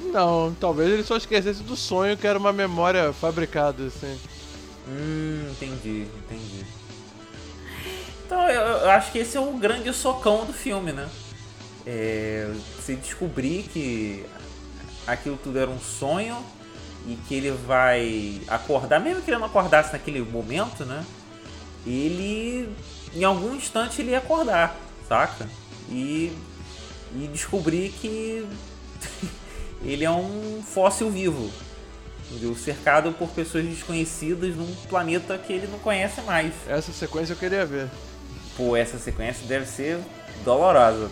[0.00, 4.18] Não, talvez ele só esquecesse do sonho que era uma memória fabricada, assim.
[4.88, 6.66] Hum, entendi, entendi.
[8.26, 11.08] Então eu, eu acho que esse é o grande socão do filme, né?
[11.86, 14.24] É, se descobrir que
[15.06, 16.36] aquilo tudo era um sonho
[17.06, 21.04] e que ele vai acordar, mesmo que ele não acordasse naquele momento, né?
[21.86, 22.68] Ele
[23.14, 24.76] em algum instante ele ia acordar,
[25.08, 25.48] saca?
[25.90, 26.32] E,
[27.14, 28.46] e descobrir que
[29.82, 31.50] ele é um fóssil vivo,
[32.30, 32.54] entendeu?
[32.54, 36.52] cercado por pessoas desconhecidas num planeta que ele não conhece mais.
[36.66, 37.88] Essa sequência eu queria ver.
[38.56, 39.98] Pô, essa sequência deve ser
[40.44, 41.10] dolorosa.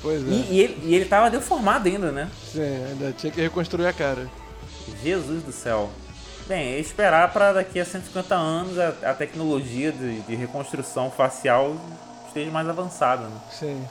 [0.00, 0.30] Pois é.
[0.30, 2.30] E, e ele, e ele tava deformado ainda, né?
[2.52, 4.28] Sim, ainda tinha que reconstruir a cara.
[5.02, 5.90] Jesus do céu.
[6.46, 11.74] Bem, é esperar para daqui a 150 anos a, a tecnologia de, de reconstrução facial
[12.26, 13.36] esteja mais avançada, né?
[13.50, 13.82] Sim.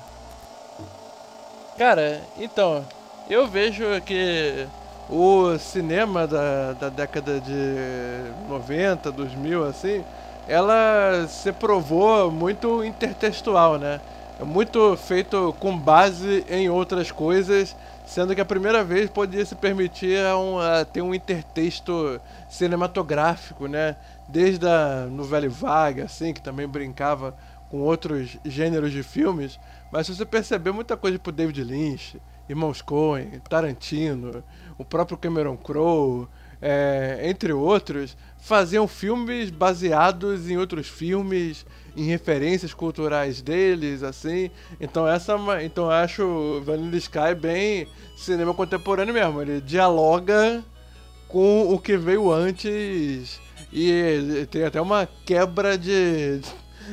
[1.77, 2.85] Cara, então,
[3.29, 4.67] eu vejo que
[5.09, 10.03] o cinema da, da década de 90, 2000, assim,
[10.47, 13.99] ela se provou muito intertextual, né?
[14.39, 17.75] É muito feito com base em outras coisas,
[18.05, 23.67] sendo que a primeira vez podia se permitir a um, a ter um intertexto cinematográfico,
[23.67, 23.95] né?
[24.27, 27.35] Desde a novela vague, assim, que também brincava
[27.69, 29.59] com outros gêneros de filmes,
[29.91, 34.43] mas se você perceber muita coisa tipo David Lynch, Irmãos Coen, Tarantino,
[34.77, 36.27] o próprio Cameron Crowe,
[36.61, 44.49] é, entre outros, faziam filmes baseados em outros filmes, em referências culturais deles, assim.
[44.79, 49.41] Então essa, é então acho Vanilla Sky bem cinema contemporâneo mesmo.
[49.41, 50.63] Ele dialoga
[51.27, 53.39] com o que veio antes
[53.71, 56.41] e tem até uma quebra de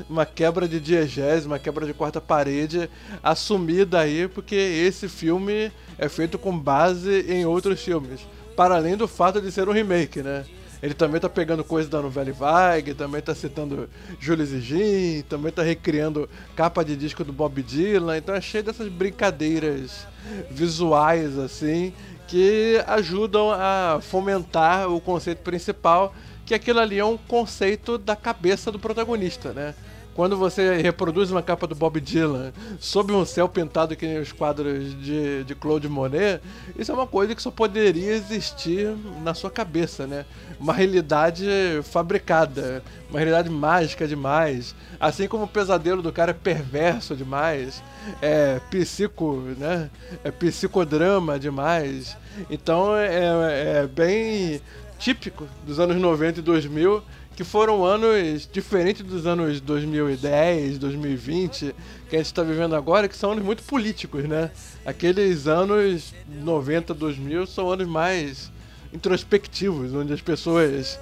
[0.08, 2.88] uma quebra de diegese, uma quebra de quarta parede
[3.22, 8.20] assumida aí, porque esse filme é feito com base em outros filmes,
[8.56, 10.44] para além do fato de ser um remake, né?
[10.82, 13.88] Ele também tá pegando coisa da novela Vague, também tá citando
[14.18, 18.64] Jules e Jim, também tá recriando capa de disco do Bob Dylan, então é cheio
[18.64, 20.06] dessas brincadeiras
[20.50, 21.92] visuais assim
[22.26, 26.14] que ajudam a fomentar o conceito principal,
[26.46, 29.74] que aquilo ali é um conceito da cabeça do protagonista, né?
[30.20, 34.32] Quando você reproduz uma capa do Bob Dylan sob um céu pintado que nem os
[34.32, 36.42] quadros de, de Claude Monet,
[36.78, 40.26] isso é uma coisa que só poderia existir na sua cabeça, né?
[40.60, 41.46] Uma realidade
[41.84, 44.74] fabricada, uma realidade mágica demais.
[45.00, 47.82] Assim como o pesadelo do cara é perverso demais,
[48.20, 49.88] é psico, né?
[50.22, 52.14] É psicodrama demais.
[52.50, 54.60] Então é, é bem
[54.98, 57.02] típico dos anos 90 e 2000,
[57.40, 61.74] que foram anos diferentes dos anos 2010, 2020,
[62.06, 64.50] que a gente está vivendo agora, que são anos muito políticos, né?
[64.84, 68.52] Aqueles anos 90, 2000 são anos mais
[68.92, 71.00] introspectivos, onde as pessoas,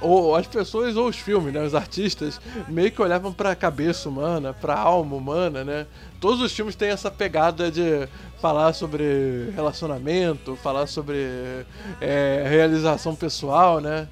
[0.00, 4.08] ou as pessoas ou os filmes, né, os artistas, meio que olhavam para a cabeça
[4.08, 5.88] humana, para a alma humana, né?
[6.20, 8.08] Todos os filmes têm essa pegada de
[8.40, 11.66] falar sobre relacionamento, falar sobre
[12.00, 14.06] é, realização pessoal, né?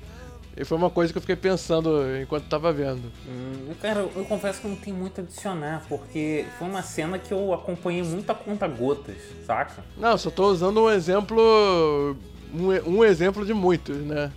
[0.61, 3.11] E foi uma coisa que eu fiquei pensando enquanto tava vendo.
[3.27, 7.33] Hum, cara, eu confesso que não tem muito a adicionar, porque foi uma cena que
[7.33, 9.83] eu acompanhei muito a conta gotas, saca?
[9.97, 12.15] Não, só tô usando um exemplo.
[12.53, 14.31] Um, um exemplo de muitos, né?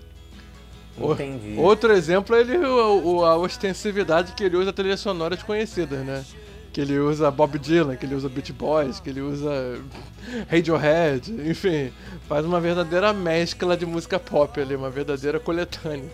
[0.98, 1.56] O- Entendi.
[1.58, 6.24] Outro exemplo é ele, o, o- a ostensividade que ele usa trilhas sonoras conhecidas, né?
[6.74, 9.80] Que ele usa Bob Dylan, que ele usa Beach Boys, que ele usa
[10.50, 11.94] Radiohead, enfim,
[12.28, 16.10] faz uma verdadeira mescla de música pop ali, uma verdadeira coletânea.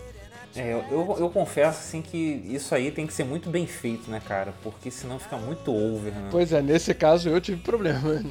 [0.54, 4.20] É, eu, eu confesso assim que isso aí tem que ser muito bem feito, né,
[4.26, 4.52] cara?
[4.62, 6.28] Porque senão fica muito over, né?
[6.30, 8.22] Pois é, nesse caso eu tive problema.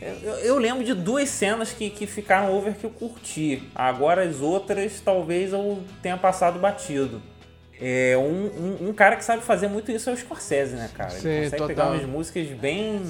[0.00, 3.62] Eu, eu, lembro de duas cenas que, que ficaram over que eu curti.
[3.74, 7.20] Agora as outras talvez eu tenha passado batido.
[7.80, 11.12] É, um, um, um, cara que sabe fazer muito isso é o Scorsese, né, cara?
[11.12, 11.66] Ele Sim, consegue total.
[11.68, 13.00] pegar umas músicas bem,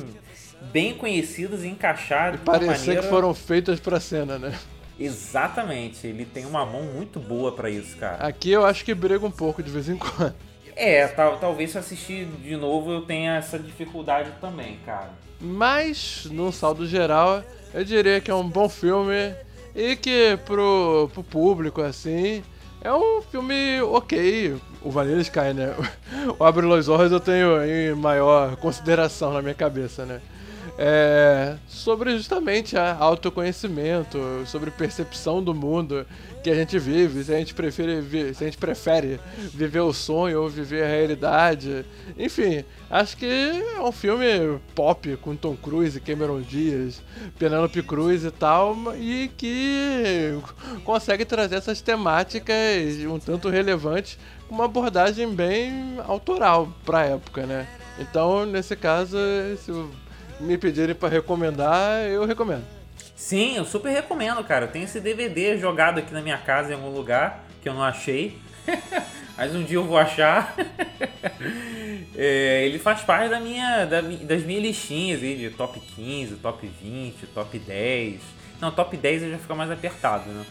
[0.72, 3.02] bem conhecidas e encaixar de uma Parecia maneira...
[3.02, 4.54] que foram feitas pra cena, né?
[5.00, 8.26] Exatamente, ele tem uma mão muito boa pra isso, cara.
[8.26, 10.34] Aqui eu acho que briga um pouco de vez em quando.
[10.74, 15.10] É, tal, talvez se assistir de novo eu tenha essa dificuldade também, cara.
[15.40, 19.34] Mas, no saldo geral, eu diria que é um bom filme
[19.74, 22.42] e que pro, pro público, assim,
[22.80, 24.56] é um filme ok.
[24.82, 25.74] O Vanilla Sky, né?
[26.38, 30.20] O Abre Los Olhos eu tenho em maior consideração na minha cabeça, né?
[30.80, 36.06] É, sobre justamente a autoconhecimento, sobre percepção do mundo
[36.40, 39.18] que a gente vive, se a gente prefere, se a gente prefere
[39.52, 41.84] viver o sonho ou viver a realidade.
[42.16, 47.02] Enfim, acho que é um filme pop com Tom Cruise, Cameron Diaz,
[47.40, 50.38] Penelope Cruz e tal, e que
[50.84, 52.54] consegue trazer essas temáticas
[53.04, 54.16] um tanto relevantes
[54.48, 57.66] com uma abordagem bem autoral pra época, né?
[57.98, 59.18] Então, nesse caso,
[59.56, 59.72] se
[60.40, 62.64] me pedirem pra recomendar, eu recomendo.
[63.16, 64.66] Sim, eu super recomendo, cara.
[64.66, 67.82] Eu tenho esse DVD jogado aqui na minha casa em algum lugar que eu não
[67.82, 68.38] achei.
[69.36, 70.54] Mas um dia eu vou achar.
[72.20, 76.68] É, ele faz parte da minha, da das minhas listinhas aí de top 15, top
[76.82, 78.20] 20, top 10.
[78.60, 80.44] Não, top 10 já fica mais apertado, né?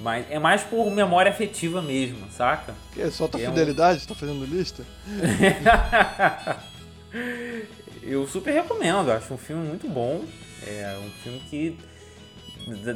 [0.00, 2.74] Mas é mais por memória afetiva mesmo, saca?
[2.94, 4.08] Que só tua É um- fidelidade?
[4.08, 4.84] Tá fazendo lista?
[8.02, 10.24] Eu super recomendo, acho um filme muito bom.
[10.66, 11.78] É um filme que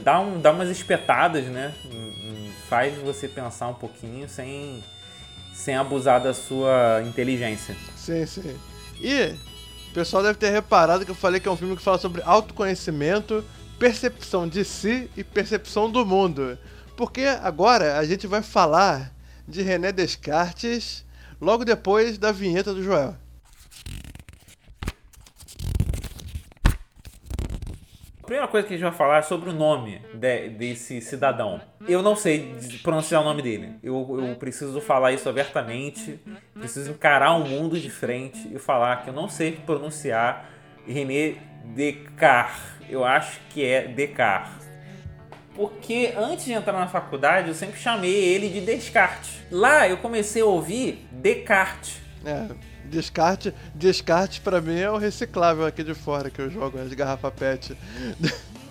[0.03, 1.73] dá, um, dá umas espetadas, né?
[1.91, 4.83] Em- em- Faz você pensar um pouquinho sem,
[5.55, 7.77] sem abusar da sua inteligência.
[7.97, 8.57] Sim, sim.
[9.01, 9.37] E
[9.91, 12.23] o pessoal deve ter reparado que eu falei que é um filme que fala sobre
[12.25, 13.45] autoconhecimento,
[13.79, 16.59] percepção de si e percepção do mundo.
[16.97, 19.13] Porque agora a gente vai falar
[19.47, 21.05] de René Descartes
[21.41, 23.17] logo depois da vinheta do Joel.
[28.27, 31.61] Primeira coisa que a gente vai falar é sobre o nome de- desse cidadão.
[31.89, 33.75] Eu não sei pronunciar o nome dele.
[33.83, 36.21] Eu, eu preciso falar isso abertamente.
[36.55, 40.51] Preciso encarar o mundo de frente e falar que eu não sei pronunciar
[40.87, 41.37] René
[41.75, 42.63] Descartes.
[42.89, 44.67] Eu acho que é Descartes.
[45.55, 49.39] Porque antes de entrar na faculdade eu sempre chamei ele de Descartes.
[49.51, 52.01] Lá eu comecei a ouvir Descartes.
[52.25, 52.47] É,
[52.87, 57.33] descarte, descarte pra mim é o reciclável aqui de fora que eu jogo as garrafas
[57.35, 57.77] PET.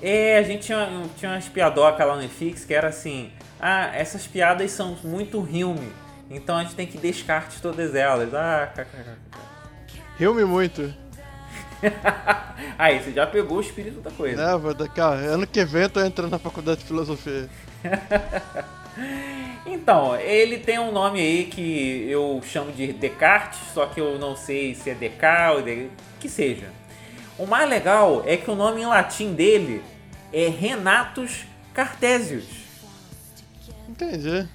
[0.01, 4.27] É, a gente tinha, tinha umas piadocas lá no FX que era assim: ah, essas
[4.27, 5.91] piadas são muito filme,
[6.29, 8.33] então a gente tem que descarte todas elas.
[8.33, 9.35] Ah, kkk.
[10.17, 10.93] Riu-me muito.
[12.77, 14.41] Aí, você já pegou o espírito da coisa.
[14.41, 17.49] É, vou daqui, ó, ano que vem eu tô entrando na faculdade de filosofia.
[19.65, 24.35] Então, ele tem um nome aí que eu chamo de Descartes, só que eu não
[24.35, 25.89] sei se é Descartes de...
[26.19, 26.69] que seja.
[27.37, 29.83] O mais legal é que o nome em latim dele
[30.31, 32.45] é Renatus Cartesius.
[33.89, 34.47] Entendi.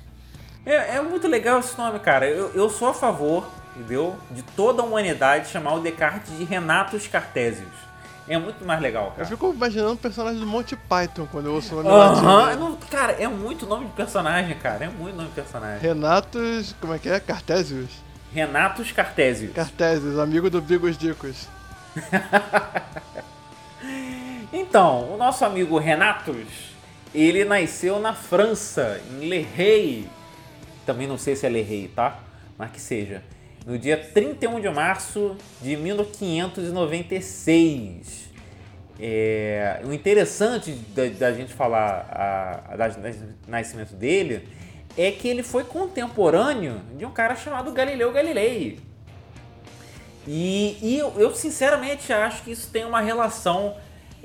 [0.64, 2.28] É, é muito legal esse nome, cara.
[2.28, 4.16] Eu, eu sou a favor, entendeu?
[4.30, 7.89] De toda a humanidade chamar o Descartes de Renatus Cartesius.
[8.30, 9.26] É muito mais legal, Eu cara.
[9.26, 11.88] fico imaginando o personagem do Monty Python quando eu ouço o nome.
[11.96, 14.84] Aham, não, cara, é muito nome de personagem, cara.
[14.84, 15.80] É muito nome de personagem.
[15.80, 17.18] Renatos, como é que é?
[17.18, 17.90] Cartésios?
[18.32, 19.52] Renatus Cartesius.
[19.52, 21.48] Cartésios, amigo do Bigos Dicos.
[24.52, 26.72] Então, o nosso amigo Renatus,
[27.14, 30.08] ele nasceu na França, em Le Rey.
[30.84, 32.18] Também não sei se é Le Rey, tá?
[32.58, 33.22] Mas que seja.
[33.70, 38.28] No dia 31 de março de 1596.
[38.98, 42.64] É, o interessante da, da gente falar a,
[43.46, 44.48] nascimento dele
[44.98, 48.80] é que ele foi contemporâneo de um cara chamado Galileu Galilei.
[50.26, 53.76] E, e eu, eu, sinceramente acho que isso tem uma relação.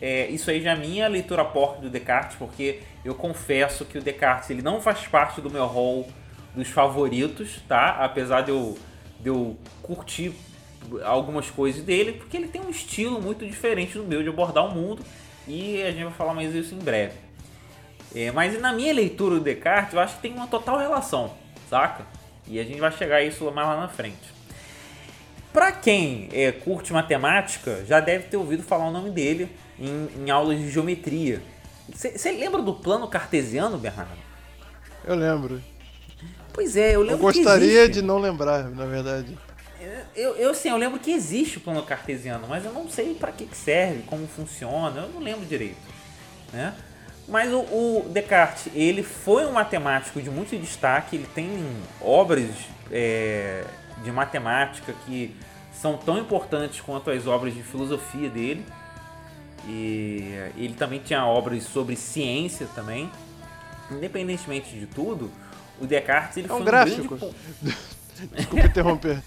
[0.01, 4.01] é, isso aí já é minha leitura porca do Descartes, porque eu confesso que o
[4.01, 6.09] Descartes ele não faz parte do meu hall
[6.55, 7.97] dos favoritos, tá?
[7.99, 8.75] Apesar de eu,
[9.19, 10.33] de eu curtir
[11.03, 14.71] algumas coisas dele, porque ele tem um estilo muito diferente do meu de abordar o
[14.71, 15.03] mundo
[15.47, 17.13] e a gente vai falar mais isso em breve.
[18.13, 21.33] É, mas na minha leitura do Descartes, eu acho que tem uma total relação,
[21.69, 22.05] saca?
[22.47, 24.33] E a gente vai chegar a isso mais lá na frente.
[25.51, 29.49] Pra quem é, curte matemática, já deve ter ouvido falar o nome dele
[29.79, 31.41] em, em aulas de geometria.
[31.93, 34.17] Você lembra do plano cartesiano, Bernardo?
[35.05, 35.61] Eu lembro.
[36.55, 39.37] Pois é, eu lembro Eu gostaria de não lembrar, na verdade.
[40.15, 43.33] Eu, eu sim, eu lembro que existe o plano cartesiano, mas eu não sei para
[43.33, 45.75] que, que serve, como funciona, eu não lembro direito.
[46.53, 46.73] Né?
[47.27, 51.49] Mas o, o Descartes, ele foi um matemático de muito destaque, ele tem
[52.01, 52.49] obras
[52.89, 53.65] é,
[54.03, 55.35] de matemática que
[55.73, 58.65] são tão importantes quanto as obras de filosofia dele.
[59.67, 63.11] E ele também tinha obras sobre ciência também.
[63.91, 65.29] Independentemente de tudo,
[65.79, 67.13] o Descartes ele É um foi gráfico.
[67.15, 67.35] um grande...
[68.35, 69.23] Desculpa interromper.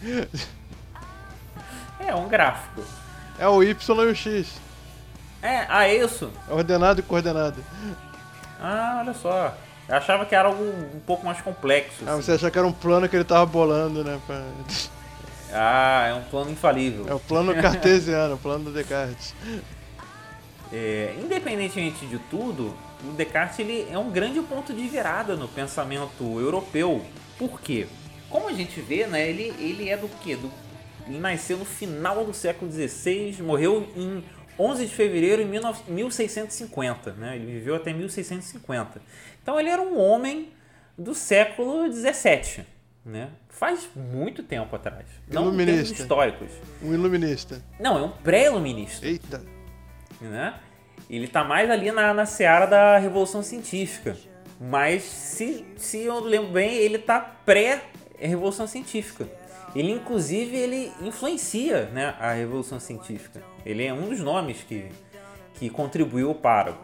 [2.00, 2.82] É, um gráfico.
[3.38, 4.48] É o Y e o X.
[5.42, 6.30] É, ah, isso.
[6.48, 7.62] É ordenado e coordenado.
[8.60, 9.54] Ah, olha só.
[9.88, 12.02] Eu achava que era algo um pouco mais complexo.
[12.06, 12.22] Ah, assim.
[12.22, 14.18] você achou que era um plano que ele tava bolando, né?
[14.26, 14.44] pra-
[15.52, 17.06] Ah, é um plano infalível.
[17.08, 19.34] É o plano cartesiano, o plano do Descartes.
[20.70, 26.22] É, independentemente de tudo, o Descartes ele é um grande ponto de virada no pensamento
[26.40, 27.04] europeu.
[27.38, 27.86] Por quê?
[28.28, 30.36] Como a gente vê, né, ele, ele é do quê?
[30.36, 30.50] Do,
[31.06, 34.22] ele nasceu no final do século XVI, morreu em
[34.58, 37.12] 11 de fevereiro de 19 1650.
[37.12, 37.36] Né?
[37.36, 39.00] Ele viveu até 1650.
[39.42, 40.52] Então ele era um homem
[40.96, 42.66] do século XVII.
[43.04, 43.30] Né?
[43.48, 45.06] Faz muito tempo atrás.
[45.30, 45.46] Não
[46.00, 46.50] históricos.
[46.82, 47.62] Um iluminista.
[47.80, 49.42] Não, é um pré-iluminista Eita.
[50.20, 50.60] né?
[51.08, 54.16] Ele está mais ali na, na seara da Revolução Científica.
[54.60, 59.26] Mas, se, se eu lembro bem, ele está pré-Revolução Científica.
[59.74, 63.42] Ele, inclusive, ele influencia né, a Revolução Científica.
[63.64, 64.88] Ele é um dos nomes que,
[65.54, 66.74] que contribuiu para.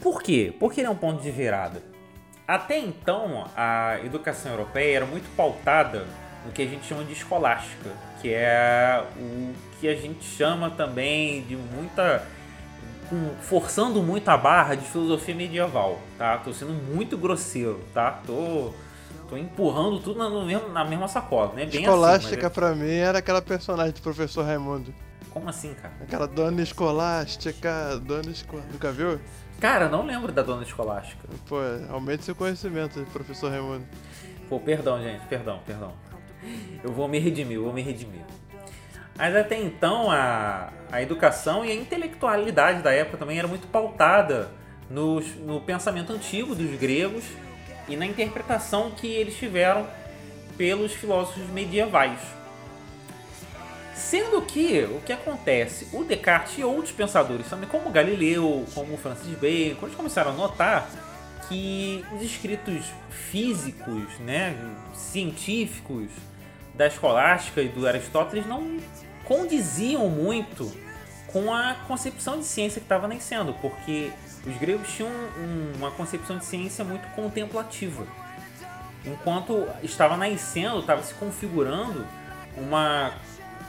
[0.00, 0.54] Por quê?
[0.58, 1.82] Porque ele é um ponto de virada.
[2.46, 6.06] Até então, a educação europeia era muito pautada
[6.44, 7.90] no que a gente chama de escolástica,
[8.22, 12.24] que é o que a gente chama também de muita
[13.08, 16.38] com- forçando muito a barra de filosofia medieval, tá?
[16.38, 18.20] Tô sendo muito grosseiro, tá?
[18.26, 18.72] Tô
[19.28, 21.66] tô empurrando tudo na, mesmo, na mesma sacola, né?
[21.66, 24.90] Bem Escolástica assim, pra mim era aquela personagem do professor Raimundo.
[24.90, 25.92] é- como assim, cara?
[26.00, 28.72] Aquela dona escolástica, dona escolástica.
[28.72, 29.20] Nunca viu?
[29.60, 31.26] Cara, não lembro da dona escolástica.
[31.48, 31.56] Pô,
[31.90, 33.84] aumente seu conhecimento, professor Raimundo.
[34.48, 35.92] Pô, perdão, gente, perdão, perdão.
[36.84, 38.20] Eu vou me redimir, eu vou me redimir.
[39.16, 44.50] Mas até então a, a educação e a intelectualidade da época também era muito pautada
[44.90, 47.24] nos- no pensamento antigo dos gregos
[47.88, 49.86] e na interpretação que eles tiveram
[50.56, 52.18] pelos filósofos medievais.
[53.94, 59.32] Sendo que o que acontece, o Descartes e outros pensadores também, como Galileu, como Francis
[59.38, 60.88] Bacon, eles começaram a notar
[61.48, 64.54] que os escritos físicos, né,
[64.92, 66.08] científicos
[66.74, 68.76] da escolástica e do Aristóteles não
[69.26, 70.72] condiziam muito
[71.26, 74.10] com a concepção de ciência que estava nascendo, porque
[74.46, 78.06] os gregos tinham um- uma concepção de ciência muito contemplativa
[79.04, 82.04] enquanto estava nascendo, estava se configurando
[82.56, 83.12] uma,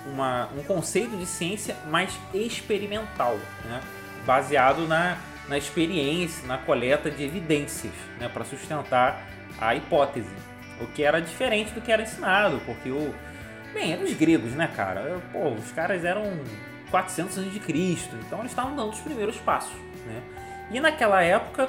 [0.08, 3.82] uma, um conceito de ciência mais experimental, né?
[4.26, 5.18] baseado na,
[5.48, 8.28] na experiência, na coleta de evidências né?
[8.28, 9.28] para sustentar
[9.60, 10.30] a hipótese.
[10.82, 13.14] O que era diferente do que era ensinado, porque o.
[13.74, 15.22] Bem, eram os gregos, né, cara?
[15.32, 16.24] Pô, os caras eram
[16.90, 19.76] 400 anos de Cristo, então eles estavam dando os primeiros passos,
[20.06, 20.22] né?
[20.72, 21.68] E naquela época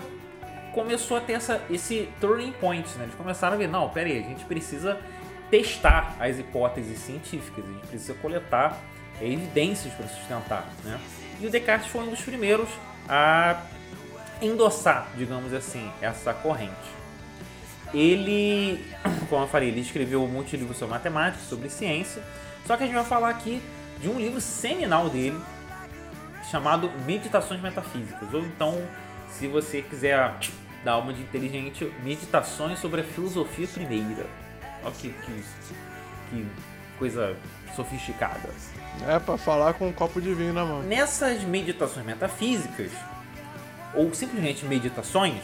[0.73, 3.05] começou a ter essa, esse turning point, né?
[3.05, 4.99] Eles começaram a ver, não, pera aí, a gente precisa
[5.51, 8.79] testar as hipóteses científicas, a gente precisa coletar
[9.21, 11.01] evidências para sustentar, né?
[11.41, 12.69] E o Descartes foi um dos primeiros
[13.09, 13.63] a
[14.41, 16.99] endossar, digamos assim, essa corrente.
[17.94, 18.85] Ele,
[19.29, 22.22] como eu falei, ele escreveu muitos livros sobre matemática, sobre ciência,
[22.66, 23.62] só que a gente vai falar aqui
[24.01, 25.40] de um livro seminal dele,
[26.51, 28.83] chamado Meditações Metafísicas, ou então,
[29.31, 30.35] se você quiser
[30.85, 34.27] dar uma de inteligente, Meditações sobre a Filosofia Primeira.
[34.83, 35.44] Olha que, que,
[36.31, 36.46] que
[36.98, 37.37] coisa
[37.74, 38.48] sofisticada.
[39.07, 40.83] É pra falar com um copo de vinho na mão.
[40.83, 42.90] Nessas meditações metafísicas,
[43.94, 45.42] ou simplesmente meditações,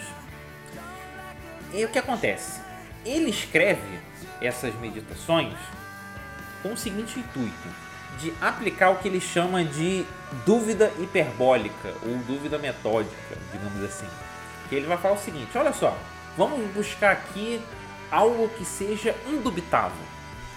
[1.75, 2.61] e o que acontece?
[3.05, 4.01] Ele escreve
[4.41, 5.55] essas meditações
[6.63, 7.69] com o seguinte intuito:
[8.21, 10.07] de aplicar o que ele chama de
[10.47, 14.07] dúvida hiperbólica ou dúvida metódica, digamos assim.
[14.69, 15.99] Que ele vai falar o seguinte: olha só,
[16.37, 17.61] vamos buscar aqui
[18.11, 20.07] algo que seja indubitável,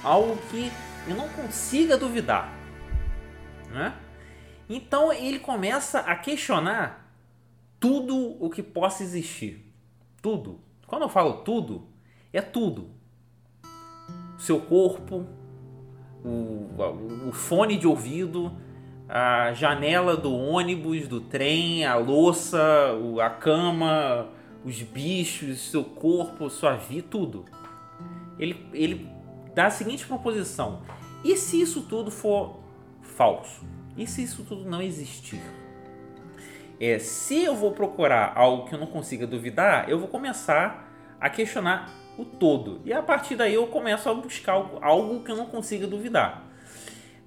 [0.03, 0.72] algo que
[1.07, 2.53] eu não consiga duvidar,
[3.72, 3.93] né?
[4.70, 7.11] Então ele começa a questionar
[7.80, 9.74] tudo o que possa existir,
[10.22, 10.66] tudo.
[10.88, 11.83] Quando eu falo tudo,
[12.31, 12.89] é tudo.
[14.38, 15.27] Seu corpo,
[16.23, 18.53] o, o fone de ouvido,
[19.09, 22.59] a janela do ônibus, do trem, a louça,
[23.21, 24.29] a cama,
[24.63, 27.43] os bichos, seu corpo, sua vida, tudo.
[28.39, 29.09] Ele, ele
[29.53, 30.81] dá a seguinte proposição:
[31.23, 32.59] e se isso tudo for
[33.01, 33.65] falso?
[33.97, 35.41] E se isso tudo não existir?
[36.80, 40.88] É, se eu vou procurar algo que eu não consiga duvidar, eu vou começar
[41.19, 42.82] a questionar o todo.
[42.86, 46.45] E a partir daí eu começo a buscar algo que eu não consiga duvidar.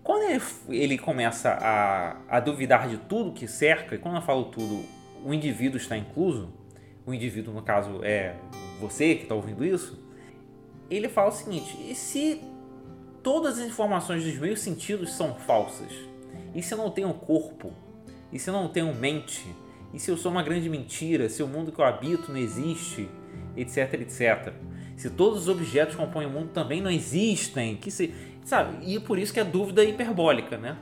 [0.03, 4.47] Quando ele, ele começa a, a duvidar de tudo que cerca, e quando eu falo
[4.47, 4.85] tudo,
[5.25, 6.53] o indivíduo está incluso,
[7.05, 8.35] o indivíduo, no caso, é
[8.81, 10.03] você que está ouvindo isso,
[10.89, 12.41] ele fala o seguinte: e se
[13.23, 15.93] todas as informações dos meus sentidos são falsas?
[16.55, 17.73] E se eu não tenho corpo?
[18.33, 19.45] E se eu não tenho mente?
[19.93, 21.29] E se eu sou uma grande mentira?
[21.29, 23.09] Se o mundo que eu habito não existe?
[23.57, 24.53] Etc, etc.
[24.97, 27.77] Se todos os objetos que compõem o mundo também não existem?
[27.77, 28.15] Que se,
[28.45, 28.85] sabe?
[28.85, 30.77] E por isso que a dúvida é hiperbólica, né?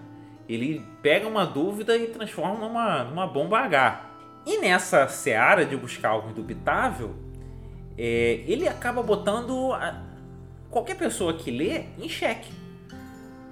[0.48, 4.10] Ele pega uma dúvida e transforma numa, numa bomba H.
[4.46, 7.14] E nessa seara de buscar algo indubitável,
[7.96, 10.02] é, ele acaba botando a,
[10.70, 12.52] qualquer pessoa que lê em xeque.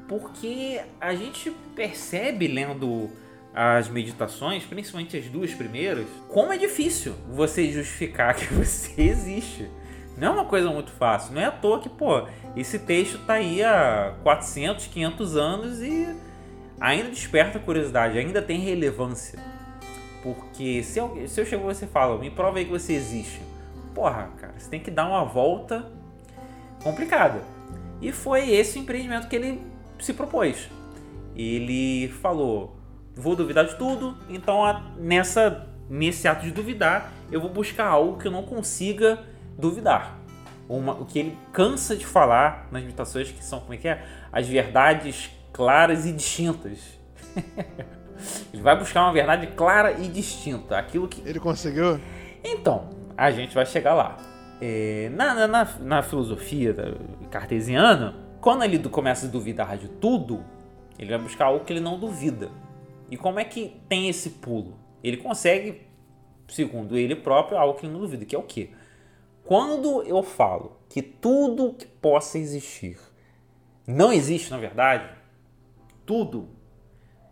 [0.09, 3.11] Porque a gente percebe lendo
[3.57, 9.67] as meditações, principalmente as duas primeiras, como é difícil você justificar que você existe.
[10.19, 11.35] Não é uma coisa muito fácil.
[11.35, 16.15] Não é à toa que, pô, esse texto tá aí há 400, 500 anos e
[16.79, 19.39] ainda desperta curiosidade, ainda tem relevância.
[20.23, 23.41] Porque se eu, se eu chego e você fala, me prova aí que você existe.
[23.95, 25.91] Porra, cara, você tem que dar uma volta
[26.83, 27.43] complicada.
[28.03, 29.63] E foi esse o empreendimento que ele
[29.99, 30.69] se propôs.
[31.35, 32.76] Ele falou:
[33.17, 34.62] vou duvidar de tudo, então
[34.99, 39.21] nessa nesse ato de duvidar, eu vou buscar algo que eu não consiga
[39.59, 40.19] duvidar.
[40.69, 44.05] Uma, o que ele cansa de falar nas meditações, que são como é que é?
[44.33, 46.81] As verdades claras e distintas.
[48.53, 50.79] Ele vai buscar uma verdade clara e distinta.
[50.79, 51.27] Aquilo que.
[51.29, 52.01] Ele conseguiu?
[52.43, 54.17] Então, a gente vai chegar lá.
[54.61, 56.75] É, na, na, na, filosofia
[57.31, 60.43] cartesiana, quando ele começa a duvidar de tudo,
[60.99, 62.49] ele vai buscar algo que ele não duvida.
[63.11, 64.79] E como é que tem esse pulo?
[65.03, 65.83] Ele consegue,
[66.49, 68.71] segundo ele próprio, algo que ele não duvida, que é o quê?
[69.45, 72.99] Quando eu falo que tudo que possa existir
[73.87, 75.09] não existe na verdade,
[76.05, 76.57] tudo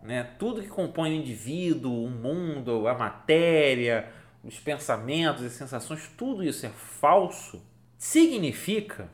[0.05, 0.23] né?
[0.37, 4.07] Tudo que compõe o indivíduo, o mundo, a matéria,
[4.43, 7.61] os pensamentos e sensações, tudo isso é falso,
[7.97, 9.09] significa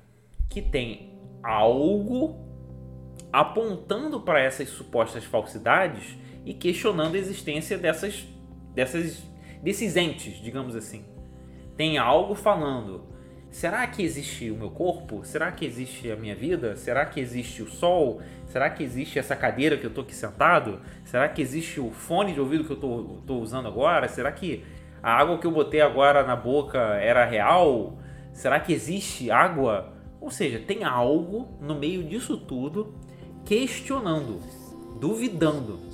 [0.49, 2.35] que tem algo
[3.31, 8.25] apontando para essas supostas falsidades e questionando a existência dessas,
[8.73, 9.31] dessas
[9.61, 11.05] desses entes, digamos assim.
[11.77, 13.09] Tem algo falando
[13.49, 15.25] será que existe o meu corpo?
[15.25, 16.75] Será que existe a minha vida?
[16.75, 18.21] Será que existe o sol?
[18.45, 20.79] Será que existe essa cadeira que eu estou aqui sentado?
[21.03, 24.07] Será que existe o fone de ouvido que eu estou usando agora?
[24.07, 24.63] Será que
[25.03, 27.99] a água que eu botei agora na boca era real?
[28.33, 29.93] Será que existe água?
[30.21, 32.95] Ou seja, tem algo no meio disso tudo
[33.43, 34.39] questionando,
[34.99, 35.90] duvidando.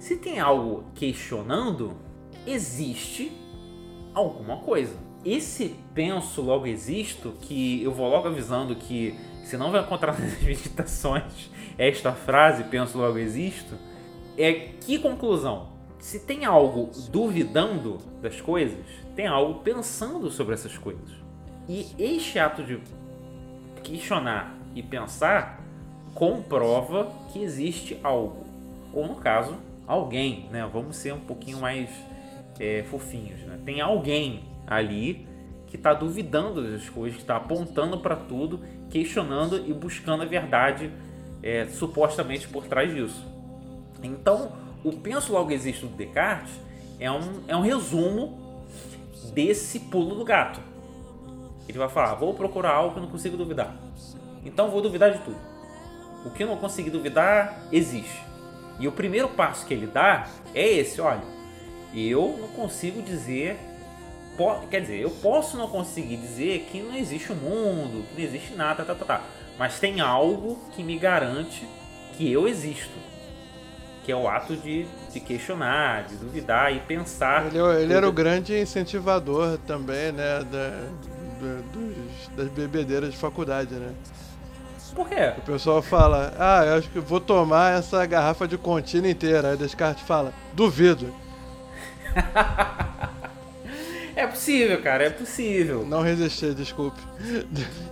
[0.00, 1.92] Se tem algo questionando,
[2.44, 3.30] existe
[4.12, 9.82] alguma coisa esse penso logo existo, que eu vou logo avisando que se não vai
[9.82, 13.74] encontrar nas meditações esta frase, penso logo existo,
[14.38, 15.68] é que conclusão?
[15.98, 21.10] Se tem algo duvidando das coisas, tem algo pensando sobre essas coisas.
[21.68, 22.80] E este ato de
[23.82, 25.62] questionar e pensar
[26.14, 28.46] comprova que existe algo.
[28.94, 29.56] Ou no caso,
[29.90, 30.68] alguém, né?
[30.72, 31.90] Vamos ser um pouquinho mais
[32.60, 33.58] é, fofinhos, né?
[33.64, 35.26] Tem alguém ali
[35.66, 40.92] que está duvidando das coisas, que está apontando para tudo, questionando e buscando a verdade
[41.42, 43.24] é, supostamente por trás disso.
[44.02, 44.52] Então,
[44.84, 46.54] o penso logo existe do Descartes
[46.98, 48.38] é um, é um resumo
[49.34, 50.60] desse pulo do gato.
[51.68, 53.76] Ele vai falar: vou procurar algo que não consigo duvidar.
[54.44, 55.38] Então, vou duvidar de tudo.
[56.24, 58.29] O que eu não consegui duvidar existe.
[58.80, 61.22] E o primeiro passo que ele dá é esse: olha,
[61.94, 63.56] eu não consigo dizer
[64.70, 68.26] quer dizer, eu posso não conseguir dizer que não existe o um mundo, que não
[68.26, 69.20] existe nada, tá, tá, tá,
[69.58, 71.68] mas tem algo que me garante
[72.16, 72.98] que eu existo.
[74.02, 77.46] Que é o ato de, de questionar, de duvidar e pensar.
[77.48, 80.42] Ele, é ele era o grande incentivador também, né?
[80.44, 80.70] Da,
[81.38, 83.92] da, dos, das bebedeiras de faculdade, né?
[84.94, 85.32] Por quê?
[85.38, 89.50] O pessoal fala, ah, eu acho que vou tomar essa garrafa de contínuo inteira.
[89.50, 91.14] Aí Descartes fala, duvido.
[94.16, 95.86] É possível, cara, é possível.
[95.86, 97.00] Não resisti, desculpe.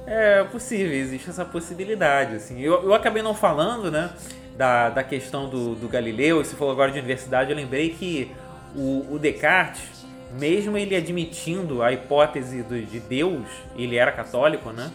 [0.07, 2.61] É possível, existe essa possibilidade, assim.
[2.61, 4.11] Eu, eu acabei não falando, né,
[4.55, 8.31] da, da questão do, do Galileu, e se falou agora de universidade, eu lembrei que
[8.77, 10.07] o, o Descartes,
[10.39, 14.91] mesmo ele admitindo a hipótese do, de Deus, ele era católico, né,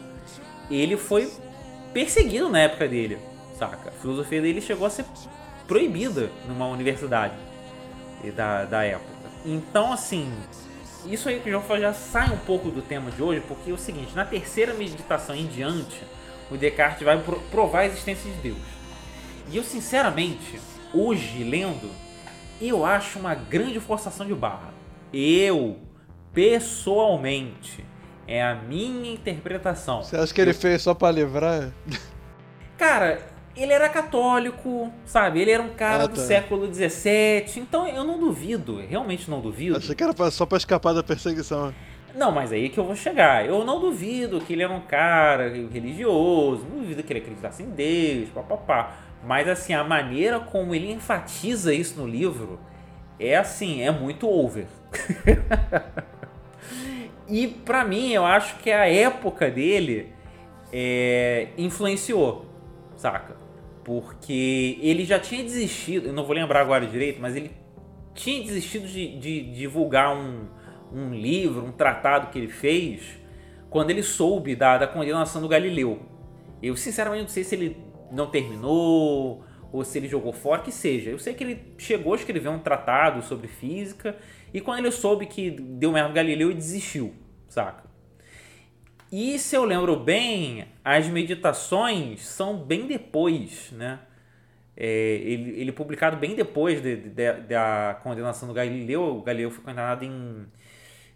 [0.69, 1.31] ele foi
[1.93, 3.19] perseguido na época dele,
[3.57, 3.89] saca?
[3.89, 5.05] A filosofia dele chegou a ser
[5.67, 7.35] proibida numa universidade
[8.35, 9.11] da, da época.
[9.45, 10.31] Então, assim,
[11.05, 13.77] isso aí que já, já sai um pouco do tema de hoje, porque é o
[13.77, 16.01] seguinte, na terceira meditação em diante,
[16.49, 17.21] o Descartes vai
[17.51, 18.57] provar a existência de Deus.
[19.51, 20.59] E eu, sinceramente,
[20.93, 21.89] hoje, lendo,
[22.61, 24.73] eu acho uma grande forçação de barra.
[25.11, 25.77] Eu,
[26.33, 27.85] pessoalmente,
[28.27, 30.03] é a minha interpretação.
[30.03, 31.71] Você acha que ele fez só para livrar?
[32.77, 33.19] Cara,
[33.55, 35.41] ele era católico, sabe?
[35.41, 36.13] Ele era um cara ah, tá.
[36.13, 37.45] do século XVII.
[37.57, 39.77] Então eu não duvido, realmente não duvido.
[39.77, 41.73] Achei que era só para escapar da perseguição.
[42.15, 43.45] Não, mas aí que eu vou chegar.
[43.45, 47.69] Eu não duvido que ele era um cara religioso, não duvido que ele acreditasse em
[47.69, 48.93] Deus, papapá.
[49.23, 52.59] Mas assim, a maneira como ele enfatiza isso no livro
[53.19, 54.67] é assim, é muito over.
[57.33, 60.13] E para mim, eu acho que a época dele
[60.71, 62.45] é, influenciou,
[62.95, 63.35] saca?
[63.83, 67.49] Porque ele já tinha desistido, eu não vou lembrar agora direito, mas ele
[68.13, 70.45] tinha desistido de, de, divulgar um,
[70.93, 73.01] um livro, um tratado que ele fez,
[73.67, 76.03] quando ele soube da, da condenação do Galileu.
[76.61, 77.77] Eu sinceramente não sei se ele
[78.11, 81.09] não terminou ou se ele jogou fora, que seja.
[81.09, 84.15] Eu sei que ele chegou a escrever um tratado sobre física
[84.53, 87.22] e quando ele soube que deu merda Galileu, ele desistiu,
[87.53, 87.83] saca?
[89.11, 93.99] E se eu lembro bem, as meditações são bem depois, né?
[94.75, 99.17] É, ele, ele publicado bem depois de, de, de, da condenação do Galileu.
[99.17, 100.47] O Galileu foi condenado em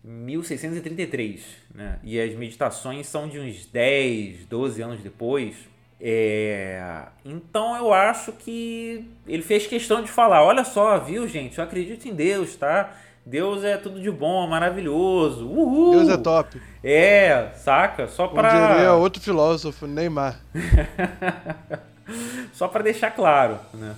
[0.03, 1.99] 1633, né?
[2.03, 5.55] E as meditações são de uns 10, 12 anos depois.
[5.99, 11.57] É, então eu acho que ele fez questão de falar: olha só, viu, gente?
[11.57, 12.95] Eu acredito em Deus, tá?
[13.27, 15.45] Deus é tudo de bom, maravilhoso.
[15.45, 15.91] Uhul!
[15.91, 16.61] Deus é top.
[16.81, 18.07] É, saca?
[18.07, 18.49] Só pra.
[18.49, 20.39] Como diria outro filósofo, Neymar.
[22.53, 23.95] Só para deixar claro, né?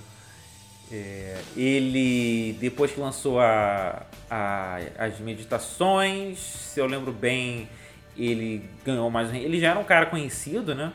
[0.90, 7.68] É, ele, depois que lançou a, a, as meditações, se eu lembro bem,
[8.16, 9.32] ele ganhou mais.
[9.32, 10.92] Ele já era um cara conhecido, né?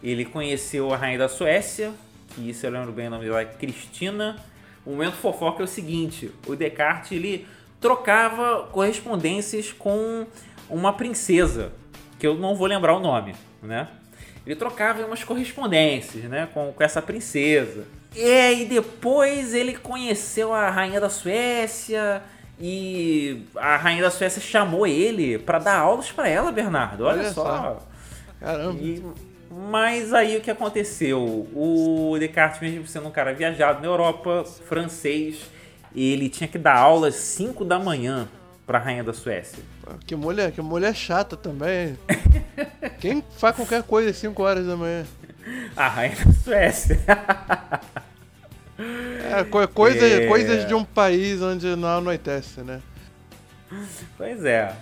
[0.00, 1.92] Ele conheceu a rainha da Suécia,
[2.32, 4.36] que se eu lembro bem o nome dela é Cristina.
[4.86, 7.44] O momento fofoca é o seguinte: o Descartes ele
[7.82, 10.24] trocava correspondências com
[10.70, 11.72] uma princesa,
[12.18, 13.88] que eu não vou lembrar o nome, né?
[14.46, 17.84] Ele trocava umas correspondências, né, com, com essa princesa.
[18.14, 22.22] E aí depois ele conheceu a rainha da Suécia
[22.60, 27.04] e a rainha da Suécia chamou ele para dar aulas para ela, Bernardo.
[27.04, 27.44] Olha, Olha só.
[27.44, 27.78] só.
[28.40, 28.80] Caramba.
[28.80, 29.02] E,
[29.50, 31.48] mas aí o que aconteceu?
[31.54, 35.40] O Descartes, mesmo sendo um cara viajado na Europa, francês,
[35.94, 38.28] ele tinha que dar aula às 5 da manhã
[38.66, 39.62] pra rainha da Suécia.
[40.06, 41.98] Que mulher, que mulher chata também.
[43.00, 45.04] Quem faz qualquer coisa às 5 horas da manhã?
[45.76, 46.98] A rainha da Suécia.
[48.78, 50.26] é, coisa, é...
[50.26, 52.80] coisas de um país onde não anoitece, né?
[54.16, 54.74] Pois é.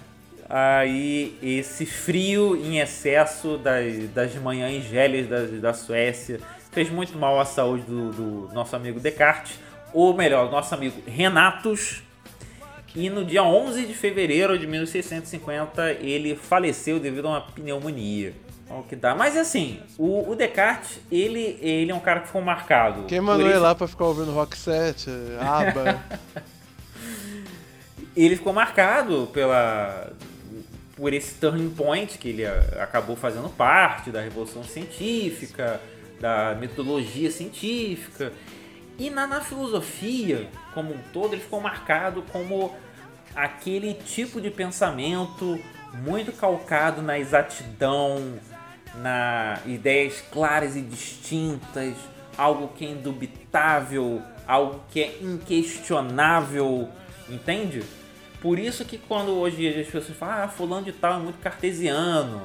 [0.48, 6.40] Aí esse frio em excesso das, das manhãs gélidas da, da Suécia
[6.72, 9.58] fez muito mal à saúde do, do nosso amigo Descartes
[9.92, 12.02] ou melhor, nosso amigo Renatus.
[12.94, 18.34] E no dia 11 de fevereiro de 1650 ele faleceu devido a uma pneumonia.
[18.68, 19.14] O que dá.
[19.14, 23.04] Mas assim, o, o, Descartes, ele, ele é um cara que ficou marcado.
[23.04, 25.08] Quem mandou ele lá pra ficar ouvindo rock set,
[25.40, 26.00] aba?
[28.16, 30.12] ele ficou marcado pela
[30.96, 35.80] por esse turning point que ele acabou fazendo parte da revolução científica,
[36.20, 38.32] da metodologia científica.
[39.00, 42.76] E na, na filosofia, como um todo, ele ficou marcado como
[43.34, 45.58] aquele tipo de pensamento
[45.94, 48.38] muito calcado na exatidão,
[48.96, 51.94] na ideias claras e distintas,
[52.36, 56.86] algo que é indubitável, algo que é inquestionável,
[57.26, 57.82] entende?
[58.42, 62.42] Por isso que quando hoje as pessoas falam, ah, fulano de tal é muito cartesiano,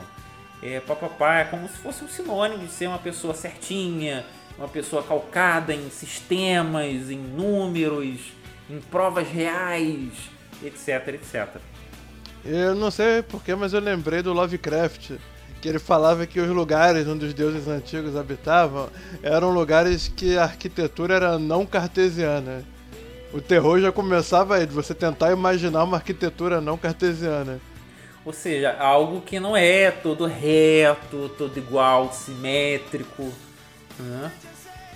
[0.64, 4.26] é papapá, é como se fosse um sinônimo de ser uma pessoa certinha,
[4.58, 8.34] uma pessoa calcada em sistemas, em números,
[8.70, 10.12] em provas reais,
[10.64, 11.48] etc, etc.
[12.44, 15.14] Eu não sei porquê, mas eu lembrei do Lovecraft,
[15.62, 18.88] que ele falava que os lugares onde os deuses antigos habitavam
[19.24, 22.64] eram lugares que a arquitetura era não cartesiana.
[23.34, 27.60] O terror já começava aí, de você tentar imaginar uma arquitetura não cartesiana.
[28.24, 33.32] Ou seja, algo que não é todo reto, todo igual, simétrico.
[34.00, 34.32] Né?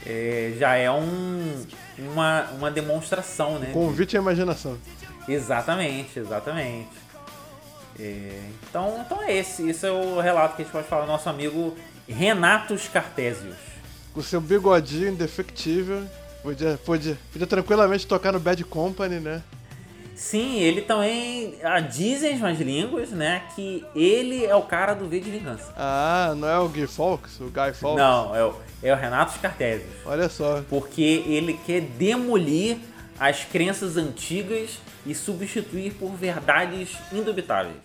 [0.06, 1.66] É, já é um,
[1.98, 3.72] uma, uma demonstração, né?
[3.74, 4.78] Convite à imaginação.
[5.28, 6.90] Exatamente, exatamente.
[8.00, 8.40] É,
[8.70, 9.70] então, então é esse.
[9.70, 11.76] Esse é o relato que a gente pode falar do nosso amigo
[12.08, 13.56] Renato Cartésios.
[14.14, 16.04] Com seu bigodinho indefectível.
[16.42, 19.44] Podia, podia, podia tranquilamente tocar no Bad Company, né?
[20.16, 21.56] Sim, ele também.
[21.64, 23.44] Ah, dizem as mais línguas, né?
[23.56, 25.74] Que ele é o cara do V de Vingança.
[25.78, 27.40] Ah, não é o Guy Fawkes?
[27.40, 28.04] O Guy Fawkes?
[28.04, 29.90] Não, é o, é o Renato Cartésios.
[30.06, 30.64] Olha só.
[30.70, 32.78] Porque ele quer demolir
[33.20, 37.76] as crenças antigas e substituir por verdades indubitáveis.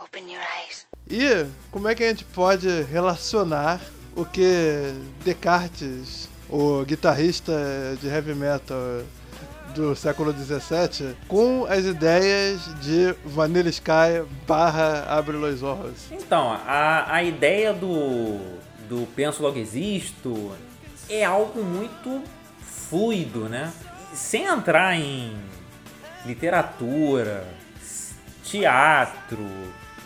[0.00, 0.86] Open your eyes.
[1.10, 3.80] E como é que a gente pode relacionar
[4.14, 4.92] o que
[5.24, 7.52] Descartes o guitarrista
[8.00, 9.02] de heavy metal
[9.74, 16.10] do século XVII com as ideias de Vanilla Sky barra Abre Los Ojos.
[16.10, 18.40] Então, a, a ideia do,
[18.88, 20.52] do Penso Logo Existo
[21.08, 22.22] é algo muito
[22.60, 23.72] fluido, né?
[24.14, 25.36] Sem entrar em
[26.24, 27.46] literatura,
[28.42, 29.46] teatro,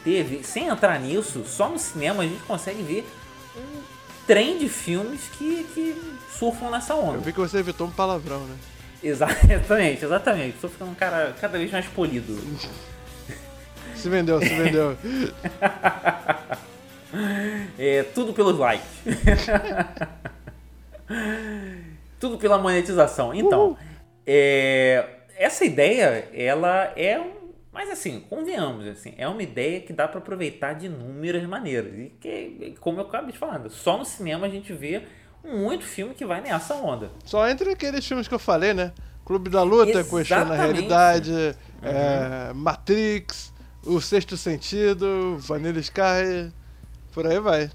[0.04, 3.08] teve, sem entrar nisso, só no cinema a gente consegue ver
[3.56, 3.82] um
[4.26, 7.18] trem de filmes que, que surfam nessa onda.
[7.18, 8.56] Eu vi que você evitou um palavrão, né?
[9.02, 10.54] Exatamente, exatamente.
[10.54, 12.38] Estou ficando um cara cada vez mais polido.
[13.96, 14.96] Se vendeu, se vendeu.
[17.78, 18.88] é, tudo pelos likes.
[22.18, 23.34] tudo pela monetização.
[23.34, 23.76] Então,
[24.26, 25.06] é,
[25.36, 27.42] essa ideia, ela é um
[27.72, 31.94] mas assim, convenhamos, assim, é uma ideia que dá para aproveitar de inúmeras maneiras.
[31.94, 35.02] E que, como eu acabei de falar, só no cinema a gente vê
[35.42, 37.10] muito filme que vai nessa onda.
[37.24, 38.92] Só entre aqueles filmes que eu falei, né?
[39.24, 41.88] Clube da Luta, Questão na Realidade, uhum.
[41.88, 43.52] é, Matrix,
[43.86, 46.52] O Sexto Sentido, Vanilla Sky,
[47.12, 47.70] por aí vai.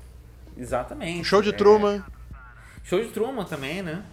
[0.57, 1.23] Exatamente.
[1.25, 1.53] Show de é...
[1.53, 2.03] Truman.
[2.83, 4.03] Show de Truman também, né?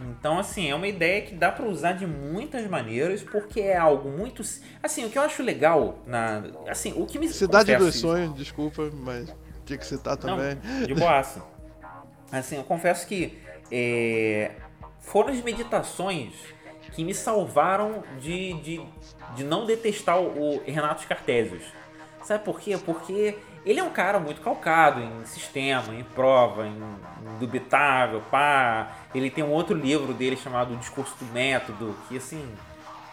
[0.00, 4.10] Então, assim, é uma ideia que dá para usar de muitas maneiras, porque é algo
[4.10, 4.42] muito.
[4.82, 6.42] Assim, o que eu acho legal na.
[6.68, 7.28] Assim, o que me.
[7.28, 9.34] Cidade dos Sonhos, desculpa, mas
[9.64, 10.58] tinha que citar também.
[10.62, 11.42] Não, de boaça.
[12.30, 13.38] Assim, eu confesso que
[13.70, 14.52] é,
[15.00, 16.32] foram as meditações
[16.92, 18.80] que me salvaram de, de,
[19.34, 21.62] de não detestar o Renato Cartésios.
[22.24, 22.78] Sabe por quê?
[22.78, 26.76] Porque ele é um cara muito calcado em sistema, em prova, em
[27.34, 28.96] indubitável, pá.
[29.14, 32.44] Ele tem um outro livro dele chamado O Discurso do Método, que assim,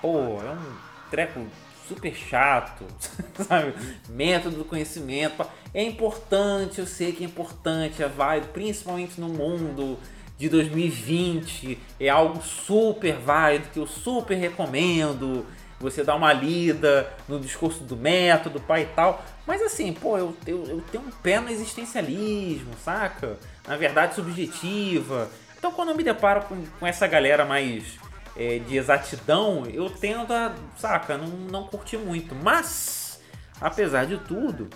[0.01, 0.75] pô, é um
[1.09, 1.45] treco
[1.87, 2.85] super chato,
[3.47, 3.73] sabe?
[4.07, 5.45] Método do conhecimento.
[5.73, 9.97] É importante, eu sei que é importante, é válido, principalmente no mundo
[10.37, 11.77] de 2020.
[11.99, 15.45] É algo super válido que eu super recomendo
[15.79, 19.23] você dá uma lida no discurso do método, pai e tal.
[19.47, 23.37] Mas assim, pô, eu, eu, eu tenho um pé no existencialismo, saca?
[23.67, 25.29] Na verdade subjetiva.
[25.57, 27.97] Então quando eu me deparo com, com essa galera mais
[28.35, 32.35] é, de exatidão, eu tendo a, saca, não, não curtir muito.
[32.35, 33.21] Mas,
[33.59, 34.69] apesar de tudo,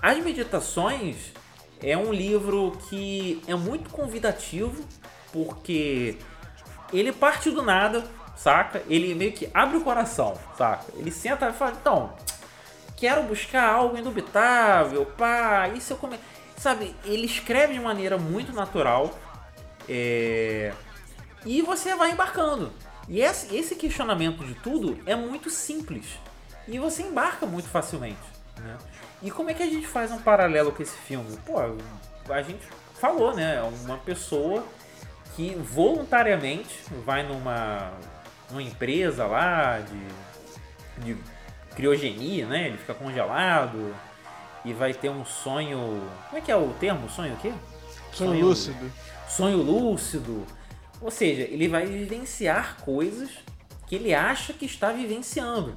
[0.00, 1.32] As Meditações
[1.82, 4.84] é um livro que é muito convidativo,
[5.32, 6.16] porque
[6.92, 8.04] ele parte do nada,
[8.38, 8.82] saca?
[8.88, 10.84] Ele meio que abre o coração, saca?
[10.94, 12.12] Ele senta e fala, então,
[12.96, 16.18] quero buscar algo indubitável, pá, isso eu come...
[16.56, 19.16] Sabe, ele escreve de maneira muito natural
[19.88, 20.72] é...
[21.46, 22.72] e você vai embarcando.
[23.08, 26.18] E esse, questionamento de tudo é muito simples
[26.66, 28.18] e você embarca muito facilmente.
[28.58, 28.76] Né?
[29.22, 31.36] E como é que a gente faz um paralelo com esse filme?
[31.46, 31.58] Pô,
[32.28, 32.60] a gente
[33.00, 33.62] falou, né?
[33.62, 34.64] Uma pessoa
[35.34, 37.92] que voluntariamente vai numa
[38.50, 41.16] uma empresa lá de, de
[41.74, 42.68] criogenia, né?
[42.68, 43.94] Ele fica congelado
[44.64, 46.02] e vai ter um sonho.
[46.26, 47.08] Como é que é o termo?
[47.08, 47.52] Sonho o quê?
[48.12, 48.92] Sonho, sonho lúcido.
[49.28, 50.46] Sonho lúcido.
[51.00, 53.30] Ou seja, ele vai vivenciar coisas
[53.86, 55.74] que ele acha que está vivenciando.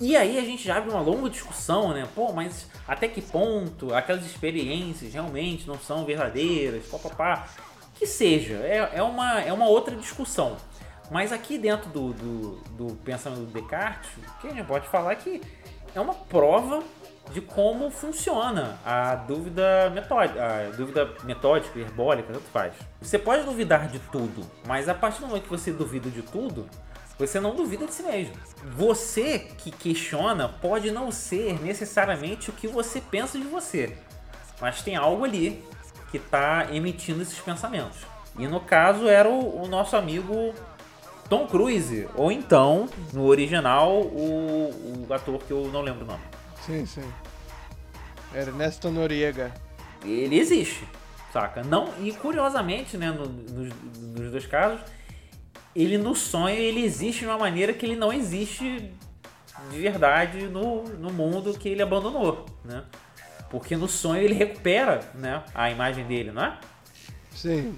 [0.00, 2.06] E aí a gente já abre uma longa discussão, né?
[2.14, 6.84] Pô, mas até que ponto aquelas experiências realmente não são verdadeiras?
[7.16, 7.48] Pá,
[7.94, 10.56] Que seja, é, é, uma, é uma outra discussão.
[11.10, 15.12] Mas aqui dentro do, do, do pensamento do Descartes, o que a gente pode falar
[15.12, 15.40] é que
[15.94, 16.82] é uma prova
[17.32, 22.74] de como funciona a dúvida metódica, a dúvida metódica, herbólica, tanto faz.
[23.00, 26.68] Você pode duvidar de tudo, mas a partir do momento que você duvida de tudo,
[27.18, 28.34] você não duvida de si mesmo.
[28.76, 33.96] Você que questiona pode não ser necessariamente o que você pensa de você,
[34.60, 35.64] mas tem algo ali
[36.10, 37.98] que está emitindo esses pensamentos.
[38.38, 40.54] E no caso era o, o nosso amigo
[41.28, 46.22] Tom Cruise, ou então, no original, o, o ator que eu não lembro o nome.
[46.64, 47.04] Sim, sim.
[48.34, 49.52] Ernesto Noriega.
[50.04, 50.86] Ele existe,
[51.32, 51.62] saca?
[51.62, 53.72] Não, e curiosamente, né, no- nos,
[54.18, 54.80] nos dois casos,
[55.74, 58.90] ele no sonho ele existe de uma maneira que ele não existe
[59.70, 62.84] de verdade no, no mundo que ele abandonou, né?
[63.50, 66.58] Porque no sonho ele recupera, né, a imagem dele, não é?
[67.34, 67.74] Sim.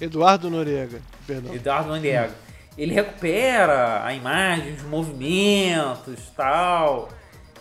[0.00, 1.54] Eduardo Noriega, perdão.
[1.54, 2.34] Eduardo Noriega.
[2.76, 7.08] Ele recupera a imagem, os movimentos tal.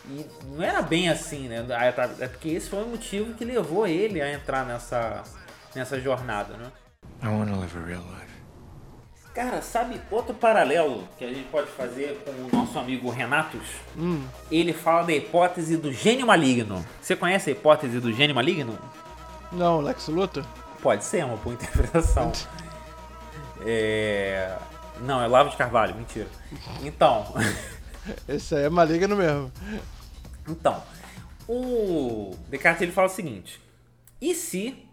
[0.08, 1.66] E não era bem assim, né?
[2.20, 5.24] É porque esse foi o motivo que levou ele a entrar nessa,
[5.76, 6.72] nessa jornada, né?
[7.24, 8.32] I want to live a real life.
[9.34, 13.62] Cara, sabe outro paralelo que a gente pode fazer com o nosso amigo Renatus?
[13.98, 16.86] Hum, Ele fala da hipótese do gênio maligno.
[17.02, 18.78] Você conhece a hipótese do gênio maligno?
[19.52, 20.44] não, Lex Luthor?
[20.82, 22.32] Pode ser, é uma boa interpretação.
[23.64, 24.58] É...
[25.02, 26.28] Não, é Lavo de Carvalho, mentira.
[26.84, 27.26] Então,
[28.28, 29.52] Esse aí é maligno mesmo.
[30.48, 30.82] então
[31.48, 33.60] o Descartes ele fala o seguinte:
[34.22, 34.86] e se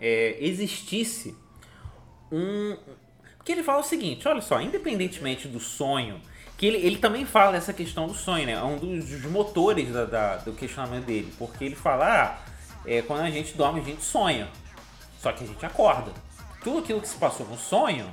[0.00, 1.34] é, existisse
[2.30, 2.76] um.
[3.36, 6.20] Porque ele fala o seguinte: olha só, independentemente do sonho,
[6.56, 8.52] que ele, ele também fala essa questão do sonho, né?
[8.52, 11.32] É um dos, dos motores da- da- do questionamento dele.
[11.38, 12.38] Porque ele fala: ah,
[12.86, 14.48] é, quando a gente dorme, a gente sonha.
[15.20, 16.12] Só que a gente acorda.
[16.62, 18.08] Tudo aquilo que se passou no sonho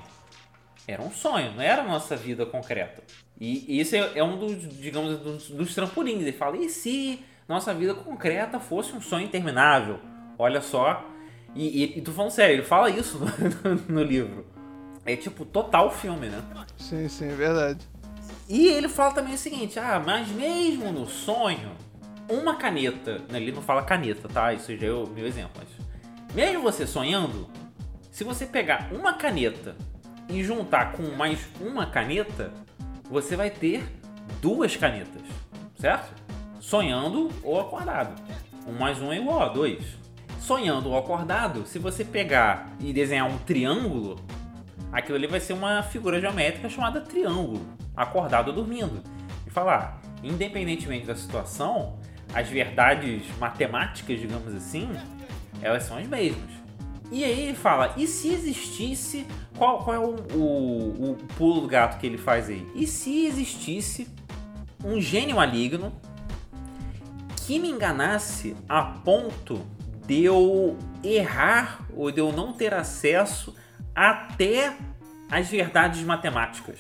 [0.90, 3.04] era um sonho, não era a nossa vida concreta.
[3.40, 6.22] E isso é, é um dos, digamos, dos, dos trampolins.
[6.22, 10.00] Ele fala, e se nossa vida concreta fosse um sonho interminável?
[10.38, 11.06] Olha só.
[11.56, 13.20] E, e, e tô falando sério, ele fala isso
[13.88, 14.48] no, no livro.
[15.06, 16.42] É tipo total filme, né?
[16.78, 17.88] Sim, sim, é verdade.
[18.48, 21.72] E ele fala também o seguinte: ah, mas mesmo no sonho,
[22.28, 23.22] uma caneta.
[23.32, 24.54] Ele não fala caneta, tá?
[24.54, 25.52] Isso já é o meu exemplo.
[25.56, 27.48] Mas mesmo você sonhando,
[28.12, 29.76] se você pegar uma caneta
[30.30, 32.54] e juntar com mais uma caneta,
[33.10, 33.84] você vai ter
[34.42, 35.24] duas canetas,
[35.76, 36.14] certo?
[36.60, 38.22] Sonhando ou acordado.
[38.68, 39.84] Um mais um é igual a dois.
[40.40, 44.18] Sonhando ou acordado, se você pegar e desenhar um triângulo,
[44.92, 47.66] aquilo ali vai ser uma figura geométrica chamada triângulo,
[47.96, 49.02] acordado ou dormindo.
[49.48, 51.98] E falar, independentemente da situação,
[52.34, 54.90] as verdades matemáticas, digamos assim,
[55.62, 56.59] elas são as mesmas.
[57.12, 59.26] E aí ele fala, e se existisse.
[59.58, 62.66] Qual, qual é o, o, o pulo do gato que ele faz aí?
[62.76, 64.08] E se existisse
[64.84, 65.92] um gênio maligno
[67.46, 69.66] que me enganasse a ponto
[70.06, 73.56] de eu errar ou de eu não ter acesso
[73.94, 74.76] até
[75.32, 76.78] as verdades matemáticas,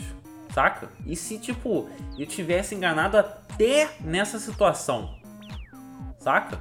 [0.53, 0.89] saca?
[1.05, 5.15] E se, tipo, eu tivesse enganado até nessa situação,
[6.19, 6.59] saca?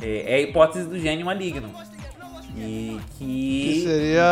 [0.00, 1.72] É, é a hipótese do gênio maligno.
[2.60, 3.82] E Que que.
[3.84, 4.24] seria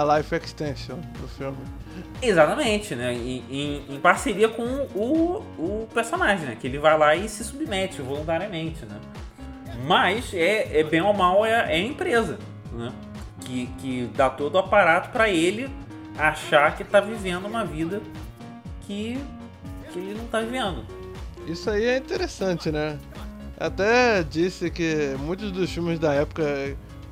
[0.00, 1.56] a Life Extension do filme.
[2.22, 3.12] Exatamente, né?
[3.14, 4.62] Em, em- em parceria com
[4.94, 6.56] o, o personagem, né?
[6.60, 8.96] Que ele vai lá e se submete voluntariamente, né?
[9.86, 12.38] Mas é, é bem ou mal é, é a empresa,
[12.72, 12.92] né?
[13.44, 15.68] Que, que dá todo o aparato para ele
[16.18, 18.00] achar que tá vivendo uma vida
[18.86, 19.18] que,
[19.92, 20.84] que ele não tá vivendo.
[21.46, 22.98] Isso aí é interessante, né?
[23.58, 26.42] Até disse que muitos dos filmes da época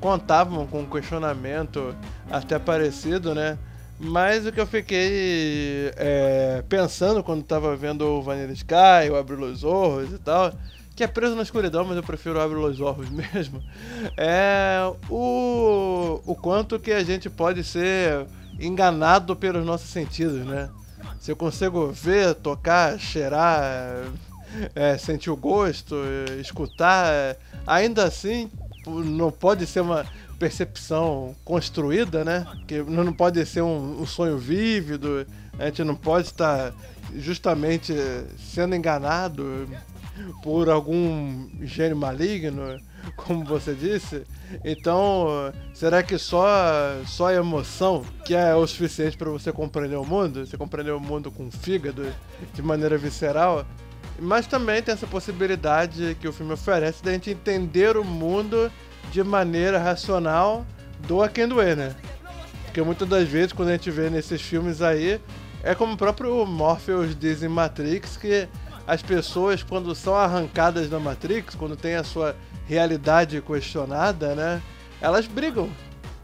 [0.02, 1.94] contavam com um questionamento
[2.28, 3.56] até parecido, né?
[4.00, 9.36] Mas o que eu fiquei é, pensando quando tava vendo o Vanilla Sky, o Abre
[9.36, 10.52] los Orros e tal,
[10.96, 13.62] que é preso na escuridão, mas eu prefiro Abre los Orros mesmo,
[14.16, 18.26] é o, o quanto que a gente pode ser
[18.58, 20.68] enganado pelos nossos sentidos, né?
[21.20, 24.02] Se eu consigo ver, tocar, cheirar,
[24.74, 25.94] é, sentir o gosto,
[26.40, 28.50] escutar, ainda assim
[28.86, 30.06] não pode ser uma
[30.38, 32.46] percepção construída, né?
[32.66, 35.26] Que não pode ser um, um sonho vívido,
[35.58, 36.72] a gente não pode estar
[37.16, 37.94] justamente
[38.38, 39.68] sendo enganado
[40.42, 42.78] por algum gênio maligno,
[43.16, 44.24] como você disse.
[44.64, 46.46] Então, será que só
[47.06, 50.46] só a emoção que é o suficiente para você compreender o mundo?
[50.46, 52.06] Você compreender o mundo com o fígado
[52.52, 53.66] de maneira visceral?
[54.22, 58.70] Mas também tem essa possibilidade que o filme oferece da gente entender o mundo
[59.10, 60.64] de maneira racional,
[61.00, 61.96] doa quem doer, né?
[62.64, 65.20] Porque muitas das vezes, quando a gente vê nesses filmes aí,
[65.60, 68.48] é como o próprio Morpheus diz em Matrix, que
[68.86, 72.36] as pessoas, quando são arrancadas da Matrix, quando tem a sua
[72.68, 74.62] realidade questionada, né?
[75.00, 75.68] Elas brigam.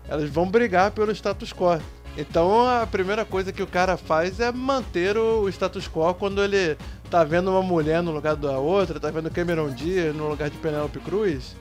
[0.09, 1.81] Elas vão brigar pelo status quo.
[2.19, 6.77] Então a primeira coisa que o cara faz é manter o status quo quando ele
[7.09, 10.59] tá vendo uma mulher no lugar da outra, tá vendo Cameron Diaz no lugar de
[10.59, 11.55] Penelope Cruz.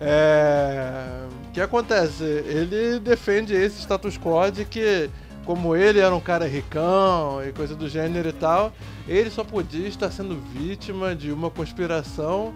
[0.00, 1.24] É...
[1.48, 2.24] O que acontece?
[2.24, 5.08] Ele defende esse status quo de que
[5.44, 8.72] como ele era um cara ricão e coisa do gênero e tal,
[9.06, 12.52] ele só podia estar sendo vítima de uma conspiração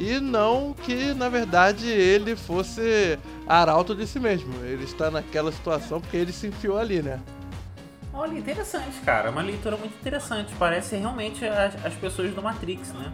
[0.00, 4.64] e não que na verdade ele fosse arauto de si mesmo.
[4.64, 7.20] Ele está naquela situação porque ele se enfiou ali, né?
[8.14, 9.30] Olha, interessante, cara.
[9.30, 10.54] Uma leitura muito interessante.
[10.58, 13.12] Parece realmente as, as pessoas do Matrix, né?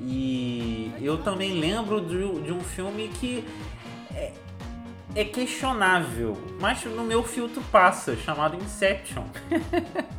[0.00, 3.44] E eu também lembro de, de um filme que
[4.14, 4.32] é,
[5.14, 9.24] é, questionável, mas no meu filtro passa, chamado Inception.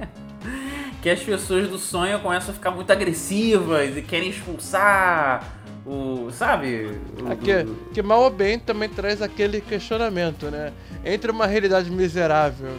[1.01, 5.58] que as pessoas do sonho começam a ficar muito agressivas e querem expulsar
[5.89, 6.31] o.
[6.31, 6.99] Sabe?
[7.21, 7.75] O, Aqui, do...
[7.93, 10.71] Que mal ou bem também traz aquele questionamento, né?
[11.03, 12.77] Entre uma realidade miserável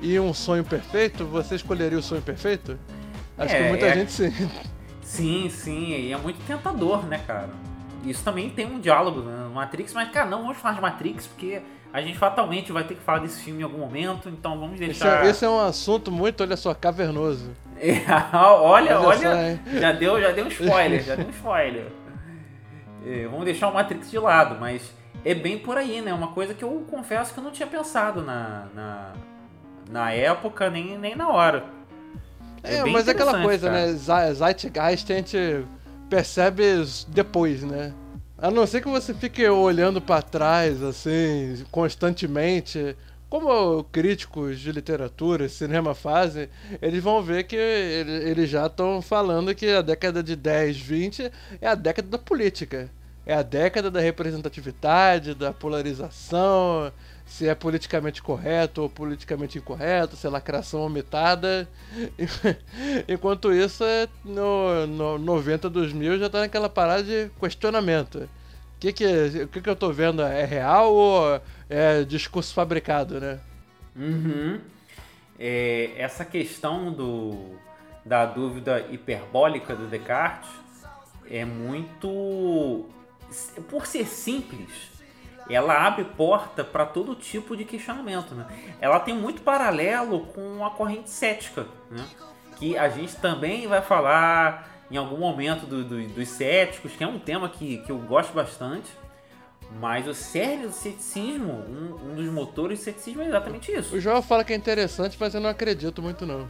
[0.00, 2.78] e um sonho perfeito, você escolheria o sonho perfeito?
[3.36, 3.94] Acho é, que muita é...
[3.94, 4.32] gente sim.
[5.02, 7.50] Sim, sim, e é muito tentador, né, cara?
[8.04, 11.60] Isso também tem um diálogo no Matrix, mas, cara, não vamos falar de Matrix, porque
[11.92, 15.18] a gente fatalmente vai ter que falar desse filme em algum momento, então vamos deixar.
[15.18, 17.50] Esse é, esse é um assunto muito, olha só, cavernoso.
[17.84, 21.86] É, olha, olha, olha só, já, deu, já deu um spoiler, já deu um spoiler.
[23.06, 24.92] É, vamos deixar o Matrix de lado, mas
[25.24, 26.12] é bem por aí, né?
[26.12, 29.12] Uma coisa que eu confesso que eu não tinha pensado na, na,
[29.90, 31.64] na época, nem, nem na hora.
[32.62, 33.86] É, é mas é aquela coisa, cara.
[33.86, 34.32] né?
[34.32, 35.66] Zeitgeist a gente
[36.08, 36.62] percebe
[37.08, 37.92] depois, né?
[38.38, 42.96] A não ser que você fique olhando para trás, assim, constantemente,
[43.32, 46.50] como críticos de literatura, cinema fazem,
[46.82, 51.66] eles vão ver que eles já estão falando que a década de 10, 20 é
[51.66, 52.90] a década da política.
[53.24, 56.92] É a década da representatividade, da polarização,
[57.24, 61.66] se é politicamente correto ou politicamente incorreto, se é lacração aumentada.
[63.08, 68.28] Enquanto isso, é no, no 90, 2000 já está naquela parada de questionamento.
[68.82, 73.38] Que, que, que, que eu estou vendo é real ou é discurso fabricado, né?
[73.94, 74.58] Uhum.
[75.38, 77.52] É, essa questão do,
[78.04, 80.50] da dúvida hiperbólica do Descartes
[81.30, 82.86] é muito.
[83.70, 84.90] Por ser simples,
[85.48, 88.34] ela abre porta para todo tipo de questionamento.
[88.34, 88.46] Né?
[88.80, 92.04] Ela tem muito paralelo com a corrente cética, né?
[92.58, 97.06] que a gente também vai falar em algum momento do, do, dos céticos, que é
[97.06, 98.90] um tema que, que eu gosto bastante.
[99.80, 103.96] Mas o cerne do ceticismo, um, um, dos motores do ceticismo é exatamente isso.
[103.96, 106.46] O João fala que é interessante, mas eu não acredito muito não.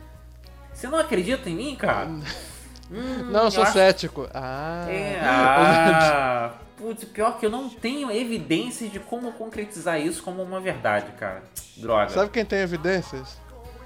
[0.74, 2.08] Você não acredita em mim, cara?
[2.08, 4.22] hum, não, eu sou eu cético.
[4.22, 4.32] Acho...
[4.34, 4.86] Ah.
[4.90, 6.54] É, ah.
[6.76, 11.44] Putz, pior que eu não tenho evidências de como concretizar isso como uma verdade, cara.
[11.76, 12.08] Droga.
[12.08, 13.38] Sabe quem tem evidências?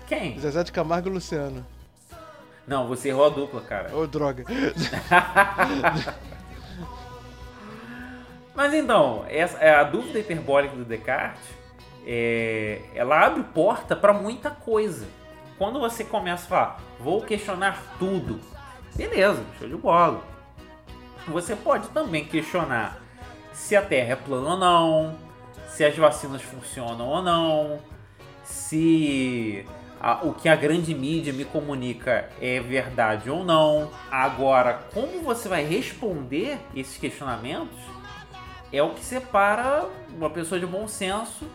[0.06, 0.40] Quem?
[0.40, 1.66] Zezé de Camargo e Luciano.
[2.66, 3.94] Não, você errou a dupla, cara.
[3.94, 4.44] Ô, oh, droga.
[8.54, 11.44] Mas então, essa, é a dúvida hiperbólica do Descartes,
[12.06, 15.06] é, ela abre porta para muita coisa.
[15.58, 18.40] Quando você começa a falar, vou questionar tudo,
[18.96, 20.36] beleza, show de bola
[21.28, 23.00] você pode também questionar
[23.52, 25.18] se a Terra é plana ou não,
[25.68, 27.78] se as vacinas funcionam ou não,
[28.44, 29.66] se
[30.00, 33.90] a, o que a grande mídia me comunica é verdade ou não.
[34.10, 37.78] Agora, como você vai responder esses questionamentos
[38.72, 39.86] é o que separa
[40.16, 41.46] uma pessoa de bom senso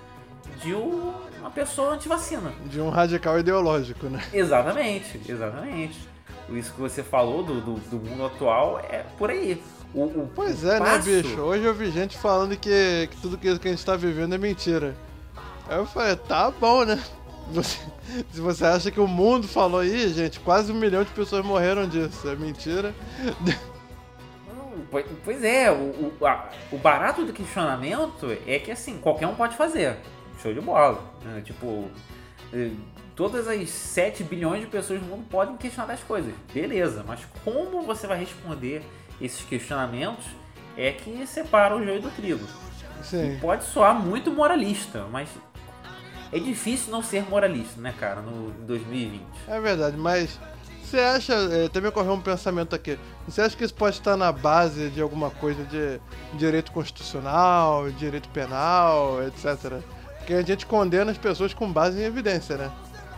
[0.61, 2.51] de uma pessoa anti-vacina.
[2.65, 4.23] De um radical ideológico, né?
[4.33, 6.11] Exatamente, exatamente
[6.57, 9.61] isso que você falou do, do, do mundo atual é por aí.
[9.93, 11.09] O, o, pois é, né, passo...
[11.09, 11.39] né, bicho?
[11.39, 14.95] Hoje eu vi gente falando que, que tudo que a gente tá vivendo é mentira.
[15.67, 17.01] Aí eu falei, tá bom, né?
[17.51, 17.77] Você,
[18.31, 21.87] se você acha que o mundo falou aí, gente, quase um milhão de pessoas morreram
[21.87, 22.27] disso.
[22.27, 22.93] É mentira.
[25.23, 29.55] Pois é, o, o, a, o barato do questionamento é que assim, qualquer um pode
[29.55, 29.97] fazer.
[30.41, 31.03] Show de bola.
[31.23, 31.41] Né?
[31.45, 31.89] Tipo,
[32.53, 32.71] eh,
[33.15, 36.33] todas as 7 bilhões de pessoas no mundo podem questionar as coisas.
[36.53, 38.81] Beleza, mas como você vai responder
[39.21, 40.25] esses questionamentos
[40.75, 42.45] é que separa o joio do trigo.
[43.03, 43.39] Sim.
[43.41, 45.27] pode soar muito moralista, mas
[46.31, 49.21] é difícil não ser moralista, né, cara, no 2020.
[49.47, 50.39] É verdade, mas
[50.83, 54.31] você acha, é, também ocorreu um pensamento aqui, você acha que isso pode estar na
[54.31, 55.99] base de alguma coisa de
[56.37, 59.81] direito constitucional, direito penal, etc?
[60.17, 62.71] Porque a gente condena as pessoas com base em evidência, né?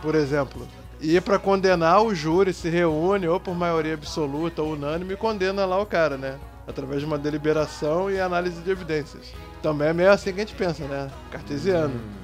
[0.04, 0.68] por exemplo.
[1.00, 5.64] E para condenar, o júri se reúne, ou por maioria absoluta ou unânime, e condena
[5.64, 6.38] lá o cara, né?
[6.68, 9.32] Através de uma deliberação e análise de evidências.
[9.62, 11.10] Também é meio assim que a gente pensa, né?
[11.30, 11.94] Cartesiano.
[11.94, 12.23] Hum.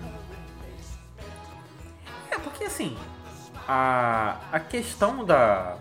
[2.61, 2.95] Porque assim,
[3.67, 5.79] a, a questão da,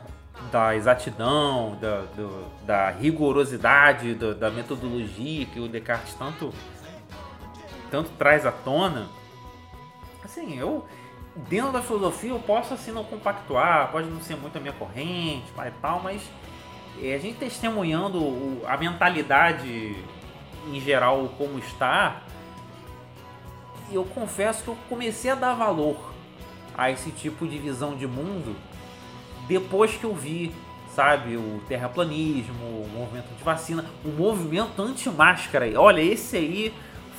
[0.49, 6.53] da exatidão, da, do, da rigorosidade, da, da metodologia que o Descartes tanto,
[7.91, 9.09] tanto traz à tona,
[10.23, 10.87] assim, eu
[11.49, 15.51] dentro da filosofia eu posso assim não compactuar, pode não ser muito a minha corrente
[15.53, 16.21] e tal, mas
[17.01, 19.97] é, a gente testemunhando o, a mentalidade
[20.71, 22.21] em geral como está,
[23.91, 26.08] eu confesso que eu comecei a dar valor
[26.79, 28.55] a esse tipo de visão de mundo
[29.49, 30.53] depois que eu vi,
[30.95, 35.67] sabe, o terraplanismo, o movimento de vacina, o movimento anti-máscara.
[35.75, 36.73] Olha, esse aí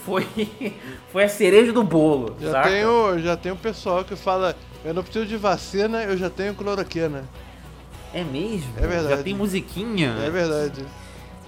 [0.04, 0.26] foi,
[1.12, 2.36] foi a cereja do bolo.
[2.40, 2.70] Já saca?
[2.70, 7.28] tenho, já tenho pessoal que fala, eu não preciso de vacina, eu já tenho cloroquina.
[8.14, 8.72] É mesmo?
[8.76, 9.16] É verdade.
[9.16, 10.16] Já tem musiquinha?
[10.24, 10.84] É verdade.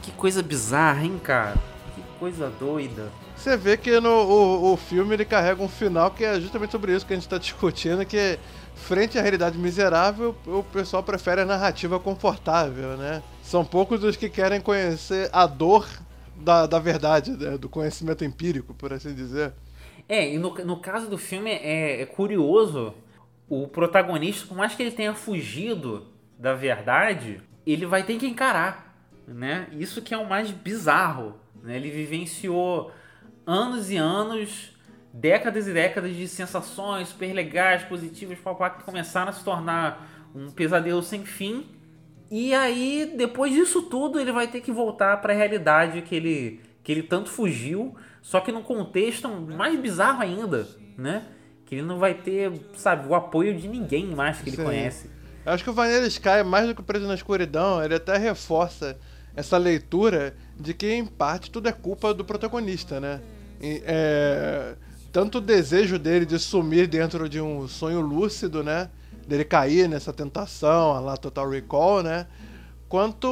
[0.03, 1.55] Que coisa bizarra, hein, cara?
[1.95, 3.11] Que coisa doida.
[3.43, 6.95] Você vê que no o, o filme ele carrega um final que é justamente sobre
[6.95, 8.39] isso que a gente está discutindo, que
[8.77, 13.21] frente à realidade miserável, o pessoal prefere a narrativa confortável, né?
[13.43, 15.89] São poucos os que querem conhecer a dor
[16.37, 17.59] da, da verdade, né?
[17.59, 19.53] do conhecimento empírico, por assim dizer.
[20.09, 22.95] É, e no, no caso do filme é, é curioso,
[23.49, 26.07] o protagonista, por mais que ele tenha fugido
[26.39, 29.67] da verdade, ele vai ter que encarar, né?
[29.73, 31.75] Isso que é o mais bizarro, né?
[31.75, 32.93] Ele vivenciou
[33.47, 34.73] anos e anos,
[35.13, 40.51] décadas e décadas de sensações super legais, positivas, papá, que começaram a se tornar um
[40.51, 41.67] pesadelo sem fim.
[42.31, 46.61] E aí, depois disso tudo, ele vai ter que voltar para a realidade que ele,
[46.83, 50.67] que ele tanto fugiu, só que num contexto mais bizarro ainda,
[50.97, 51.27] né?
[51.67, 54.65] Que ele não vai ter, sabe, o apoio de ninguém mais que ele Sim.
[54.65, 55.11] conhece.
[55.45, 58.17] Eu acho que o Vanilla Sky, mais do que o Preso na Escuridão, ele até
[58.17, 58.99] reforça
[59.35, 63.21] essa leitura de que, em parte, tudo é culpa do protagonista, né?
[63.61, 64.75] E, é,
[65.13, 68.89] tanto o desejo dele de sumir dentro de um sonho lúcido, né?
[69.27, 72.27] Dele cair nessa tentação, a lá Total Recall, né?
[72.89, 73.27] Quanto,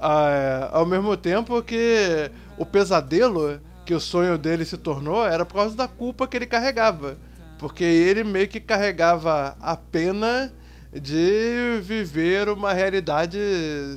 [0.00, 5.54] a- ao mesmo tempo, que o pesadelo que o sonho dele se tornou era por
[5.54, 7.16] causa da culpa que ele carregava.
[7.58, 10.52] Porque ele meio que carregava a pena
[10.92, 13.38] de viver uma realidade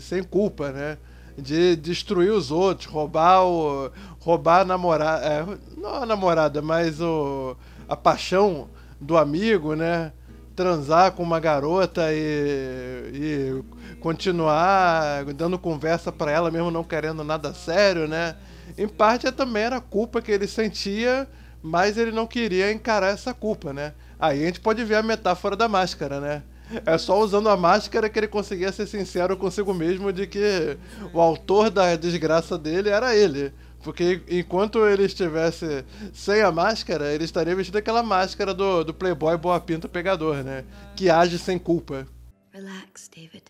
[0.02, 0.98] sem culpa, né?
[1.38, 3.92] De destruir os outros, roubar o.
[4.20, 5.26] roubar a namorada.
[5.26, 5.46] É,
[5.78, 7.56] não a namorada, mas o.
[7.88, 8.68] a paixão
[9.00, 10.12] do amigo, né?
[10.56, 13.12] Transar com uma garota e.
[13.14, 13.64] e
[14.00, 18.36] continuar dando conversa pra ela mesmo não querendo nada sério, né?
[18.78, 21.28] Em parte também era a culpa que ele sentia,
[21.62, 23.94] mas ele não queria encarar essa culpa, né?
[24.20, 26.44] Aí a gente pode ver a metáfora da máscara, né?
[26.86, 30.78] É só usando a máscara que ele conseguia ser sincero consigo mesmo de que
[31.14, 33.54] o autor da desgraça dele era ele.
[33.84, 39.38] Porque enquanto ele estivesse sem a máscara, ele estaria vestido aquela máscara do, do playboy
[39.38, 40.66] boa pinta pegador, né?
[40.96, 42.08] Que age sem culpa.
[42.52, 43.44] Relax, David.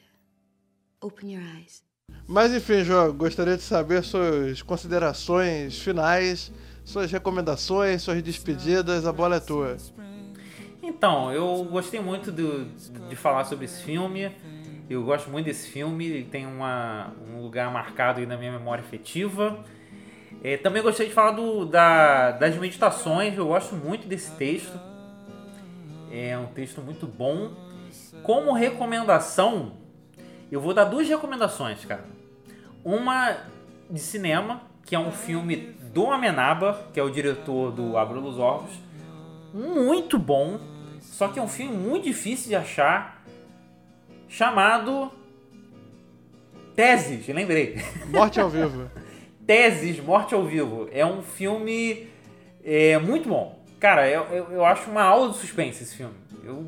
[1.01, 1.81] Open your eyes.
[2.27, 6.51] Mas enfim, João, gostaria de saber suas considerações finais,
[6.83, 9.77] suas recomendações, suas despedidas, a bola é tua.
[10.87, 12.63] Então, eu gostei muito do,
[13.09, 14.31] de falar sobre esse filme.
[14.89, 18.81] Eu gosto muito desse filme, ele tem uma, um lugar marcado aí na minha memória
[18.81, 19.65] afetiva.
[20.41, 24.79] É, também gostei de falar do, da, das meditações, eu gosto muito desse texto.
[26.09, 27.51] É um texto muito bom.
[28.23, 29.73] Como recomendação,
[30.49, 32.05] eu vou dar duas recomendações, cara.
[32.81, 33.35] Uma
[33.89, 38.39] de cinema, que é um filme do Amenaba, que é o diretor do Abra os
[38.39, 38.71] Orvos.
[39.53, 40.76] Muito bom,
[41.17, 43.23] só que é um filme muito difícil de achar,
[44.29, 45.11] chamado
[46.75, 47.81] Teses, lembrei.
[48.13, 48.87] Morte ao vivo.
[49.47, 50.87] Teses, Morte ao Vivo.
[50.91, 52.07] É um filme
[52.63, 53.59] é, muito bom.
[53.79, 56.13] Cara, eu, eu, eu acho uma aula de suspense esse filme.
[56.43, 56.67] Eu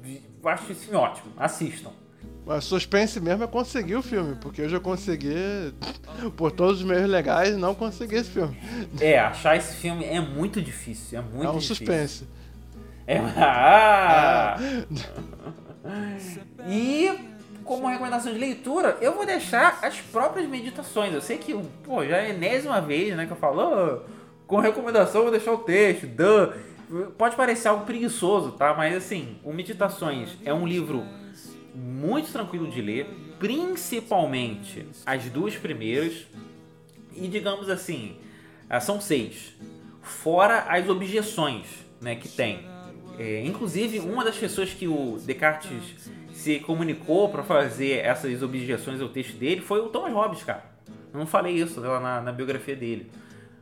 [0.00, 1.32] vi- acho esse filme ótimo.
[1.36, 1.90] Assistam.
[2.46, 5.74] Mas suspense mesmo é conseguir o filme, porque eu já consegui,
[6.36, 8.56] por todos os meios legais, não consegui esse filme.
[9.00, 11.18] É, achar esse filme é muito difícil.
[11.18, 11.76] É muito é um difícil.
[11.76, 12.24] suspense.
[13.06, 14.56] É, ah!
[16.68, 17.10] E
[17.64, 21.12] como recomendação de leitura, eu vou deixar as próprias meditações.
[21.12, 24.02] Eu sei que, pô, já é a enésima vez, né, que eu falo, "Ah,
[24.46, 26.06] com recomendação eu vou deixar o texto.
[27.16, 28.74] Pode parecer algo preguiçoso, tá?
[28.74, 31.04] Mas assim, o Meditações é um livro
[31.74, 33.06] muito tranquilo de ler,
[33.38, 36.26] principalmente as duas primeiras.
[37.14, 38.16] E digamos assim,
[38.68, 39.54] ah, são seis.
[40.02, 41.66] Fora as objeções
[42.00, 42.71] né, que tem.
[43.18, 45.70] É, inclusive, uma das pessoas que o Descartes
[46.32, 50.64] se comunicou para fazer essas objeções ao texto dele foi o Thomas Hobbes, cara.
[51.12, 53.10] Eu não falei isso lá na, na biografia dele.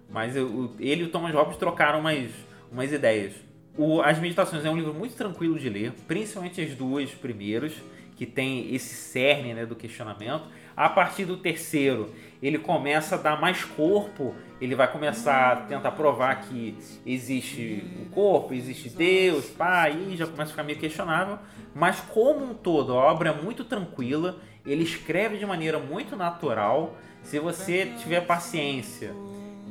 [0.09, 2.31] Mas eu- ele e o Thomas Hobbes trocaram umas,
[2.71, 3.33] umas ideias.
[3.77, 7.73] O- As Meditações é um livro muito tranquilo de ler, principalmente as duas primeiras,
[8.17, 10.45] que tem esse cerne né, do questionamento.
[10.77, 12.11] A partir do terceiro,
[12.43, 18.11] ele começa a dar mais corpo, ele vai começar a tentar provar que existe o
[18.11, 21.39] corpo, existe Deus, pai, e já começa a ficar meio questionável.
[21.75, 26.97] Mas como um todo, a obra é muito tranquila, ele escreve de maneira muito natural.
[27.23, 29.15] Se você tiver paciência,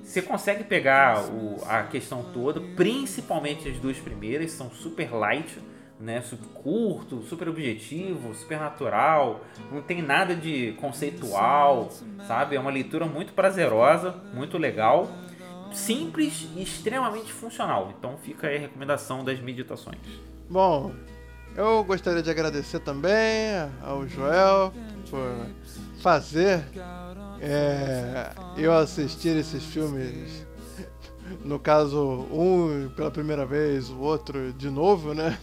[0.04, 5.60] você consegue pegar o, a questão toda, principalmente as duas primeiras, são super light
[6.00, 9.42] né, super curto, super objetivo, super natural,
[9.72, 11.90] não tem nada de conceitual,
[12.26, 12.56] sabe?
[12.56, 15.10] É uma leitura muito prazerosa, muito legal,
[15.74, 17.94] simples e extremamente funcional.
[17.98, 20.00] Então fica aí a recomendação das meditações.
[20.50, 20.94] Bom,
[21.56, 24.72] eu gostaria de agradecer também ao Joel
[25.10, 25.48] por
[26.02, 26.64] fazer
[27.42, 30.48] é, eu assistir esses filmes.
[31.46, 35.38] No caso, um pela primeira vez, o outro de novo, né?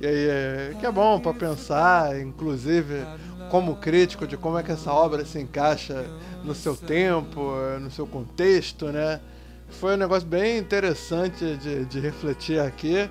[0.00, 3.04] E aí, é, que é bom para pensar, inclusive,
[3.50, 6.04] como crítico, de como é que essa obra se encaixa
[6.44, 9.20] no seu tempo, no seu contexto, né?
[9.68, 13.08] Foi um negócio bem interessante de, de refletir aqui.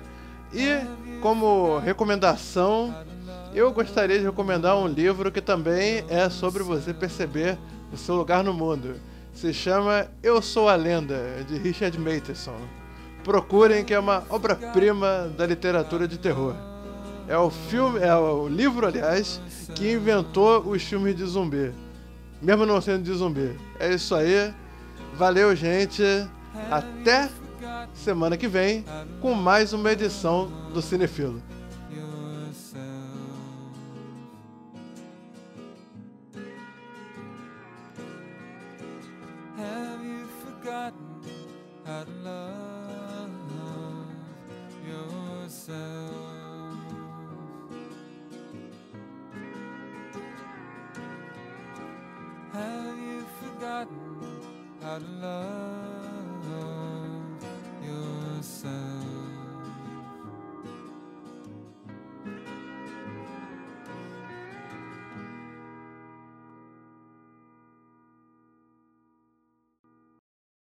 [0.52, 0.80] E,
[1.20, 2.94] como recomendação,
[3.54, 7.58] eu gostaria de recomendar um livro que também é sobre você perceber
[7.92, 8.96] o seu lugar no mundo.
[9.32, 12.58] Se chama Eu Sou a Lenda, de Richard Matheson.
[13.28, 16.54] Procurem que é uma obra-prima da literatura de terror.
[17.28, 19.38] É o filme, é o livro, aliás,
[19.74, 21.70] que inventou os filmes de zumbi.
[22.40, 23.54] Mesmo não sendo de zumbi.
[23.78, 24.50] É isso aí.
[25.12, 26.02] Valeu, gente.
[26.70, 27.28] Até
[27.92, 28.82] semana que vem
[29.20, 31.42] com mais uma edição do Cinefilo.
[52.58, 54.42] Have you forgotten
[54.82, 56.44] how to love
[57.84, 58.97] yourself?